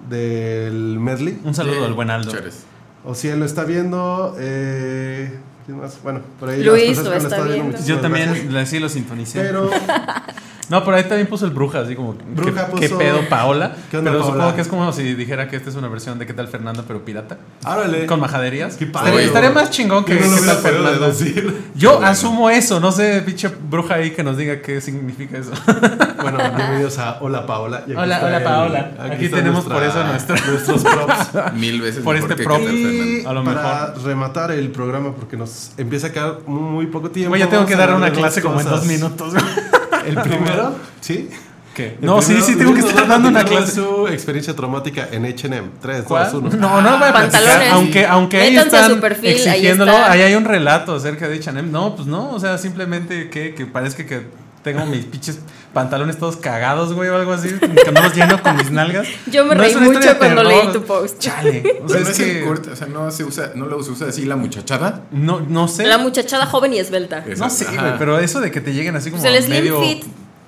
[0.09, 1.39] del medley.
[1.45, 2.31] Un saludo al buen Aldo.
[2.33, 2.65] Chores.
[3.05, 5.99] O si él lo está viendo, eh, ¿quién más?
[6.03, 7.65] Bueno, por ahí Luis las personas lo está viendo.
[7.65, 8.69] muchísimas Yo también gracias.
[8.71, 9.41] sí lo sintonicé.
[9.41, 9.71] Pero
[10.69, 13.75] No, por ahí también puso el bruja, así como, Bruja ¿qué, qué puso- pedo, Paola?
[13.91, 14.35] ¿Qué onda, pero Paola?
[14.35, 16.85] supongo que es como si dijera que esta es una versión de ¿Qué tal Fernando,
[16.87, 17.39] pero pirata?
[17.65, 18.05] árale.
[18.07, 18.77] Con majaderías.
[18.77, 19.09] Qué padre.
[19.09, 21.01] Estaría, estaría más chingón que no ¿Qué hubiera tal Fernando?
[21.01, 21.63] deducir.
[21.75, 22.07] Yo Bueno.
[22.09, 25.53] asumo eso, no sé, pinche bruja ahí que nos diga qué significa eso.
[26.19, 27.85] Bueno, bienvenidos a Hola Paola.
[27.87, 28.93] Y aquí Hola, hola, el- Paola.
[29.13, 31.53] Aquí tenemos por eso nuestra- nuestros props.
[31.55, 32.61] Mil veces Por mejor este que prop.
[32.61, 33.25] Y.
[33.25, 37.31] A lo para rematar el programa, porque nos empieza a quedar muy poco tiempo.
[37.31, 39.33] Güey, ya tengo que dar una clase como en dos minutos.
[40.09, 41.29] El primero, ¿sí?
[41.75, 41.97] ¿Qué?
[42.01, 43.73] No, sí, primero, sí, tengo que estar dando una clase.
[43.73, 45.69] su experiencia traumática en H&M.
[45.81, 46.25] 3, ¿Cuál?
[46.33, 46.57] 2, 1.
[46.57, 47.31] No, no lo voy a platicar.
[47.31, 47.73] Pantalones.
[47.73, 50.11] Aunque, aunque ahí Métanse a están su perfil, ahí exigiéndolo, está.
[50.11, 51.71] ahí hay un relato acerca de Chanem.
[51.71, 54.27] No, pues no, o sea, simplemente que, que parezca que
[54.65, 55.39] tengo mis pinches
[55.73, 59.07] pantalones todos cagados, güey, o algo así, que no los lleno con mis nalgas.
[59.31, 60.65] Yo me No reí es mucho cuando terror.
[60.65, 61.19] leí tu post.
[61.19, 61.63] Chale.
[61.85, 63.83] O sea, no es es el que corte, o sea, no se usa, no lo
[63.83, 65.03] se usa así la muchachada.
[65.13, 65.87] no, no sé.
[65.87, 67.25] La muchachada joven y esbelta.
[67.27, 67.81] Es- No sé, Ajá.
[67.83, 69.81] güey, pero eso de que te lleguen así como Pues el slim medio...
[69.81, 70.05] fit.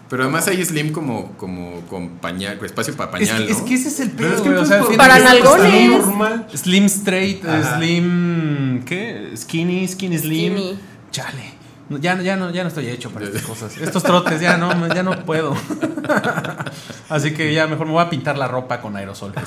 [0.08, 3.58] Pero además hay slim como, como con pañal, con espacio para Es, pañal, que- es
[3.60, 3.64] ¿no?
[3.64, 4.48] que ese es el Pero pedo, es que.
[4.48, 5.90] O pues, sea, al por- final- Para es nalgones.
[5.90, 6.46] normal.
[6.52, 7.76] Slim straight, Ajá.
[7.76, 8.82] slim.
[8.84, 9.30] ¿Qué?
[9.36, 10.52] Skinny, skinny slim.
[10.56, 10.78] Skinny.
[11.12, 11.59] Chale.
[11.90, 13.76] No, Ya, ya, no, ya no estoy hecho para estas cosas.
[13.76, 15.54] Estos trotes ya no, ya no puedo.
[17.08, 19.32] Así que ya mejor me voy a pintar la ropa con aerosol.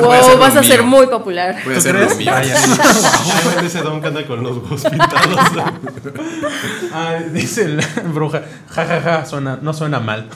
[0.00, 1.56] Wow, vas a ser muy popular.
[1.62, 2.32] Puede ¿Tú ser lo mío.
[3.62, 5.36] Ese don que anda con los huevos pintados.
[6.94, 7.80] Ay, dice el
[8.14, 8.42] bruja.
[8.70, 10.28] Ja, ja, ja, suena, no suena mal.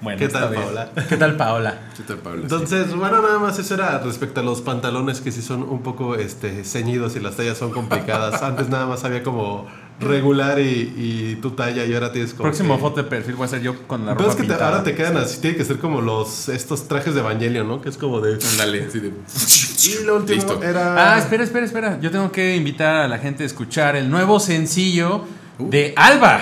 [0.00, 0.52] bueno, ¿Qué tal.
[0.54, 0.88] Paola?
[1.08, 1.74] ¿Qué tal, Paola?
[1.96, 2.42] ¿Qué tal, Pablo?
[2.42, 6.16] Entonces, bueno, nada más eso era respecto a los pantalones que sí son un poco
[6.16, 8.42] este, ceñidos y las tallas son complicadas.
[8.42, 9.68] Antes nada más había como
[10.00, 12.44] regular y, y tu talla y ahora tienes como...
[12.44, 14.54] Próximo que- foto de perfil voy a ser yo con la Pero ropa es que
[14.56, 17.80] te- ahora te quedan así, tiene que ser como los estos trajes de Evangelion, ¿no?
[17.82, 18.38] Que es como de...
[18.52, 19.08] Ándale, así de.
[19.08, 20.62] Y lo último Listo.
[20.62, 21.14] era...
[21.14, 22.00] Ah, espera, espera, espera.
[22.00, 25.24] Yo tengo que invitar a la gente a escuchar el nuevo sencillo
[25.58, 26.40] de Alba.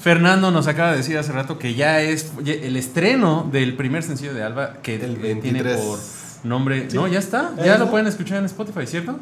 [0.00, 4.32] Fernando nos acaba de decir hace rato que ya es el estreno del primer sencillo
[4.32, 5.76] de Alba que El eh, tiene 23.
[5.80, 5.98] por
[6.44, 6.88] nombre.
[6.94, 7.50] No, ya está.
[7.56, 7.84] ¿Ya Ya está?
[7.84, 9.18] lo pueden escuchar en Spotify, ¿cierto?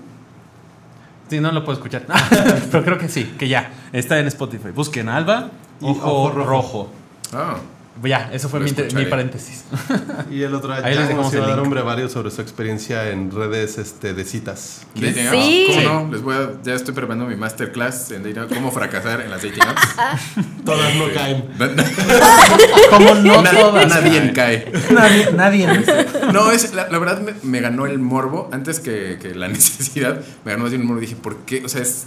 [1.28, 2.06] Sí, no lo puedo escuchar.
[2.70, 4.70] Pero creo que sí, que ya está en Spotify.
[4.74, 5.50] Busquen Alba
[5.80, 6.44] Ojo rojo.
[6.44, 6.90] Rojo.
[7.32, 7.56] Ah,
[8.02, 8.70] Ya, eso fue mi,
[9.06, 9.64] paréntesis.
[10.30, 13.78] Y el otro, Ahí les dejamos a dar un brevario sobre su experiencia en redes
[13.78, 14.82] este, de citas.
[14.94, 15.36] dating apps.
[15.36, 15.66] Sí.
[15.84, 16.12] ¿Cómo no?
[16.12, 19.62] Les voy a, ya estoy preparando mi masterclass en dating cómo fracasar en las dating
[19.62, 19.82] apps.
[20.64, 21.44] Todas no caen.
[22.90, 23.88] Como no Na- todas.
[23.88, 24.72] nadie cae.
[24.92, 25.66] Nadie, nadie.
[26.32, 30.20] No, es, la, la verdad me, me ganó el morbo antes que, que la necesidad.
[30.44, 31.00] Me ganó bien el morbo.
[31.00, 31.62] Dije, ¿por qué?
[31.64, 32.06] O sea, es.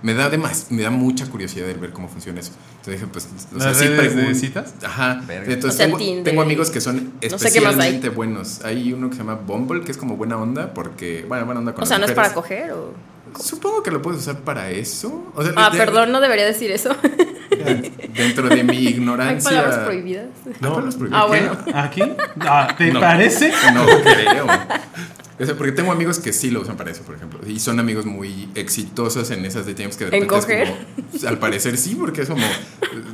[0.00, 2.52] Me da de más, me da mucha curiosidad de ver cómo funciona eso.
[2.76, 4.74] Entonces dije, pues, o sea, ¿Las sí pregun- citas?
[4.84, 5.22] Ajá.
[5.26, 5.52] Verga.
[5.52, 7.96] Entonces O sea, tengo, amigos que son No sé qué más hay.
[7.96, 8.64] especialmente buenos.
[8.64, 11.74] Hay uno que se llama Bumble, que es como buena onda, porque, bueno, buena onda
[11.74, 12.94] con O sea, no es para coger o.
[13.38, 15.30] Supongo que lo puedes usar para eso.
[15.34, 16.90] O sea, Ah, de- perdón, no debería decir eso.
[18.16, 19.50] Dentro de mi Hay ignorancia.
[19.50, 20.26] palabras prohibidas.
[20.46, 21.22] ¿Hay palabras prohibidas?
[21.22, 21.58] Ah, bueno.
[21.74, 22.02] ¿Aquí?
[22.40, 23.00] Ah, ¿Te No.
[23.00, 23.52] parece?
[23.74, 24.46] No creo.
[25.40, 27.38] O sea, porque tengo amigos que sí lo usan para eso, por ejemplo.
[27.46, 30.68] Y son amigos muy exitosos en esas dating apps que de ¿En repente es coger?
[31.12, 32.44] como- al parecer sí, porque es como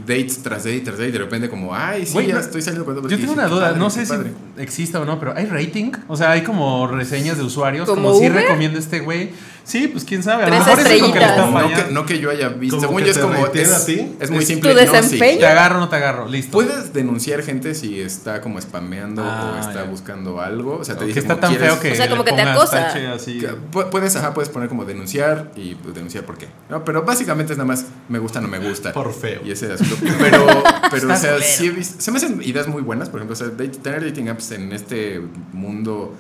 [0.07, 2.62] dates tras date tras date y de repente como, ay, sí, Güey, ya no, estoy
[2.62, 3.09] saliendo con otro".
[3.11, 4.33] Yo tengo una "Qué duda, padre, no sé padre".
[4.57, 5.93] si exista o no, pero ¿hay rating?
[6.09, 8.43] O sea, hay como reseñas de usuarios, ¿Como como si Uber?
[8.43, 9.31] recomienda este güey.
[9.66, 11.47] Sí, pues quién sabe, a lo Tres mejor es lo que le está estrellitas.
[11.51, 11.87] No fallando.
[11.89, 12.77] que, no que yo haya visto.
[12.77, 13.47] Como Según que yo es te como.
[13.47, 14.12] Es, ti.
[14.20, 14.75] es muy Es simple.
[14.75, 14.93] tu no, sí.
[14.93, 15.39] desempeño.
[15.39, 16.29] ¿Te agarro o no te agarro?
[16.29, 16.53] Listo.
[16.53, 19.91] Puedes denunciar gente si está como spameando Ah, o está ya.
[19.91, 20.77] buscando algo.
[20.77, 21.93] O sea, te que dice está como, tan "¿Quieres- feo que.
[21.93, 23.15] O sea, como que te acosa.
[23.15, 23.43] así.
[23.91, 26.49] Puedes, ajá, puedes poner como denunciar y denunciar por qué.
[26.69, 28.93] No, pero básicamente es nada más me gusta, no me gusta.
[28.93, 29.41] Por feo.
[29.45, 29.97] Y ese asunto.
[30.19, 30.47] Pero,
[30.91, 31.39] pero o sea, culero.
[31.47, 33.09] sí he visto- se me hacen ideas muy buenas.
[33.09, 33.51] Por ejemplo, o sea,
[33.83, 35.21] tener dating apps en este
[35.53, 36.15] mundo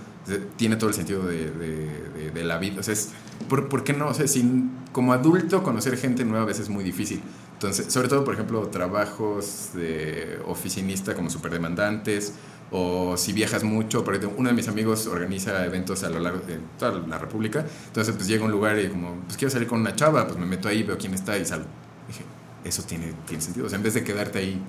[0.56, 2.80] tiene todo el sentido de, de- de- de la vida.
[2.80, 3.10] O sea, es,
[3.48, 4.08] ¿por, por qué no?
[4.08, 7.20] O sea, sin, como adulto conocer gente nueva a veces es muy difícil.
[7.52, 12.34] Entonces, sobre todo, por ejemplo, trabajos de oficinista como súper demandantes
[12.76, 16.40] o si viajas mucho, por ejemplo, uno de mis amigos organiza eventos a lo largo
[16.44, 19.68] de toda la República, entonces pues llega a un lugar y como, pues quiero salir
[19.68, 21.68] con una chava, pues me meto ahí, veo quién está y salgo.
[22.08, 22.24] Dije,
[22.64, 24.60] eso tiene, tiene sentido, o sea, en vez de quedarte ahí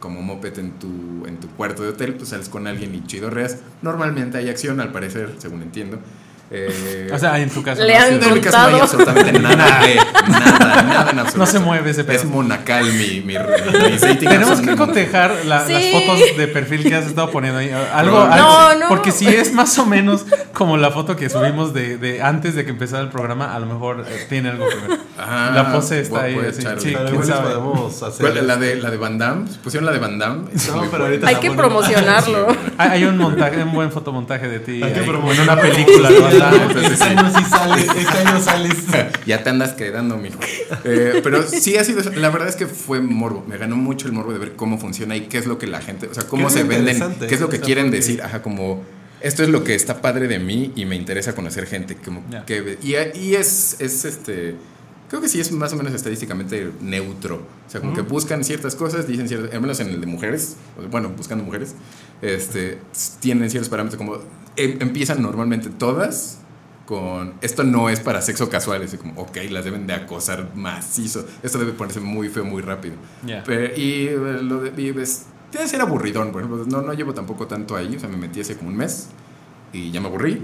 [0.00, 3.58] como moped en tu, en tu cuarto de hotel, pues sales con alguien y chidorreas.
[3.80, 6.00] Normalmente hay acción, al parecer, según entiendo.
[6.52, 7.82] Eh, O sea, en tu caso.
[7.84, 9.54] Le no, han en mi caso no hay absolutamente nada
[9.86, 11.38] de nada, nada en absoluto.
[11.38, 12.16] No se mueve ese pedo.
[12.16, 15.72] Es monacal mi, mi, mi Tenemos que cotejar la- Sí.
[15.74, 17.70] las fotos de perfil que has estado poniendo ahí.
[17.94, 18.88] Algo, No, algo- no, no.
[18.88, 22.64] Porque si es más o menos como la foto que subimos de, de antes de
[22.64, 24.98] que empezara el programa, a lo mejor eh, tiene algo que ver.
[25.18, 26.36] Ah, la pose está ahí.
[26.48, 26.62] así.
[26.78, 27.50] Sí, quién sabe.
[27.50, 28.42] podemos hacer.
[28.42, 29.48] La de, la de Van Damme.
[29.62, 30.48] Pusieron la de Van Damme.
[30.74, 32.48] No, pero ahorita Hay la que promocionarlo.
[32.78, 34.82] Hay, un montaje, un buen fotomontaje de ti.
[34.82, 35.52] Hay que promocionar.
[35.58, 36.10] una película.
[36.48, 38.74] Entonces, Este año sí sales, este año sales.
[39.26, 40.38] ya te andas quedando, mijo.
[40.84, 42.02] Eh, pero sí ha sido.
[42.12, 43.44] La verdad es que fue morbo.
[43.48, 45.80] Me ganó mucho el morbo de ver cómo funciona y qué es lo que la
[45.80, 46.06] gente.
[46.06, 46.98] O sea, cómo Qué se venden.
[47.28, 48.22] ¿Qué es lo que o sea, quieren porque- decir?
[48.22, 48.82] Ajá, como.
[49.20, 51.94] Esto es lo que está padre de mí y me interesa conocer gente.
[51.96, 54.54] Como que, y, y es, es este.
[55.10, 57.42] Creo que sí es más o menos estadísticamente neutro.
[57.66, 59.52] O sea, como que buscan ciertas cosas, dicen ciertas.
[59.52, 60.56] Al menos en el de mujeres,
[60.90, 61.74] bueno, buscando mujeres,
[62.22, 62.78] este,
[63.20, 64.18] tienen ciertos parámetros como.
[64.56, 66.38] Em- empiezan normalmente todas
[66.86, 71.24] con esto no es para sexo casual, es como, ok, las deben de acosar macizo,
[71.42, 72.96] esto debe ponerse muy feo muy rápido.
[73.24, 73.44] Ya.
[73.44, 77.14] Pero- y eh, lo de, y ves, debe ser aburridón, por ejemplo, no, no llevo
[77.14, 79.06] tampoco tanto ahí, o sea, me metí hace como un mes
[79.72, 80.42] y ya me aburrí.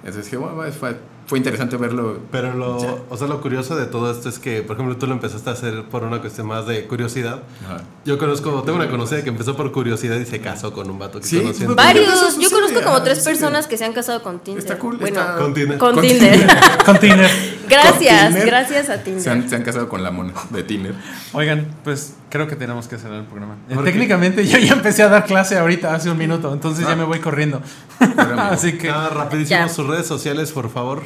[0.00, 2.18] Entonces dije, bueno, fue, fue interesante verlo.
[2.30, 2.76] Pero lo,
[3.10, 5.52] o sea, lo curioso de todo esto es que, por ejemplo, tú lo empezaste a
[5.54, 7.42] hacer por una cuestión más de curiosidad.
[7.64, 7.82] Ajá.
[8.04, 11.20] Yo conozco, tengo una conocida que empezó por curiosidad y se casó con un vato
[11.20, 12.38] que Sí, pues, Varios.
[12.38, 14.62] Yo conozco como tres personas que se han casado con Tinder.
[14.62, 15.78] Está cool, Bueno, está- Con Tinder.
[15.78, 16.46] con Tinder.
[16.84, 17.30] Con Tinder.
[17.68, 18.46] Gracias, Tinder.
[18.46, 19.28] gracias a Se Tinder.
[19.28, 20.94] han, se han casado con la mona de Tinder.
[21.32, 23.56] Oigan, pues creo que tenemos que cerrar el programa.
[23.68, 23.76] Eh.
[23.84, 27.18] Técnicamente yo ya empecé a dar clase ahorita hace un minuto, entonces ya me voy
[27.20, 27.60] corriendo.
[28.38, 29.68] Así que Ah, rapidísimo, Ya.
[29.68, 31.02] sus redes sociales, por favor.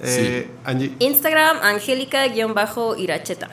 [0.00, 0.92] Eh, Angie.
[1.00, 3.48] Instagram, Angélica-Iracheta.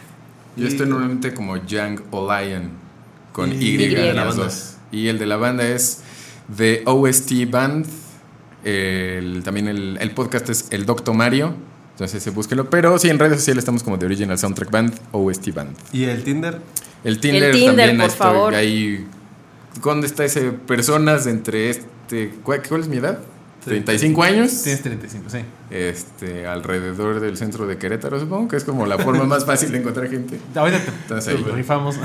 [0.55, 2.69] Yo estoy normalmente como Young Olion
[3.33, 4.77] con Y, Y de la las dos.
[4.91, 6.01] Y el de la banda es
[6.55, 7.85] The OST Band.
[8.63, 11.55] El- también el, el podcast es El Doctor Mario.
[11.95, 12.69] Entonces se búsquelo.
[12.69, 15.75] Pero sí, en redes sociales estamos como The Original Soundtrack Band, OST Band.
[15.93, 16.59] ¿Y el Tinder?
[17.05, 18.55] El Tinder, El Tinder, también por estoy favor.
[18.55, 19.07] ahí.
[19.81, 20.51] ¿Dónde está ese?
[20.51, 22.33] Personas entre este.
[22.43, 23.19] ¿Cuál, cuál es mi edad?
[23.63, 24.61] 35 años.
[24.61, 25.39] tienes 35, sí.
[25.71, 29.79] Este, alrededor del centro de Querétaro, supongo que es como la forma más fácil de
[29.79, 30.39] encontrar gente.
[30.53, 31.55] Ahorita te, Entonces, te ahí.
[31.55, 31.95] rifamos.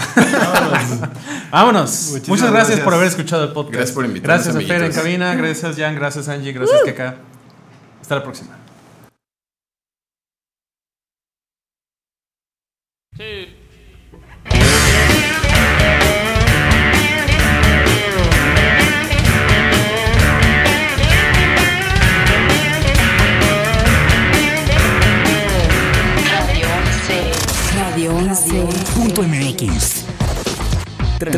[1.51, 1.91] Vámonos.
[1.91, 2.81] Muchísimas Muchas gracias, gracias.
[2.81, 3.75] por haber escuchado el podcast.
[3.75, 7.17] Gracias por invitarnos, Gracias a Fer en cabina, gracias Jan, gracias Angie, gracias Keka.
[8.01, 8.60] Hasta la próxima.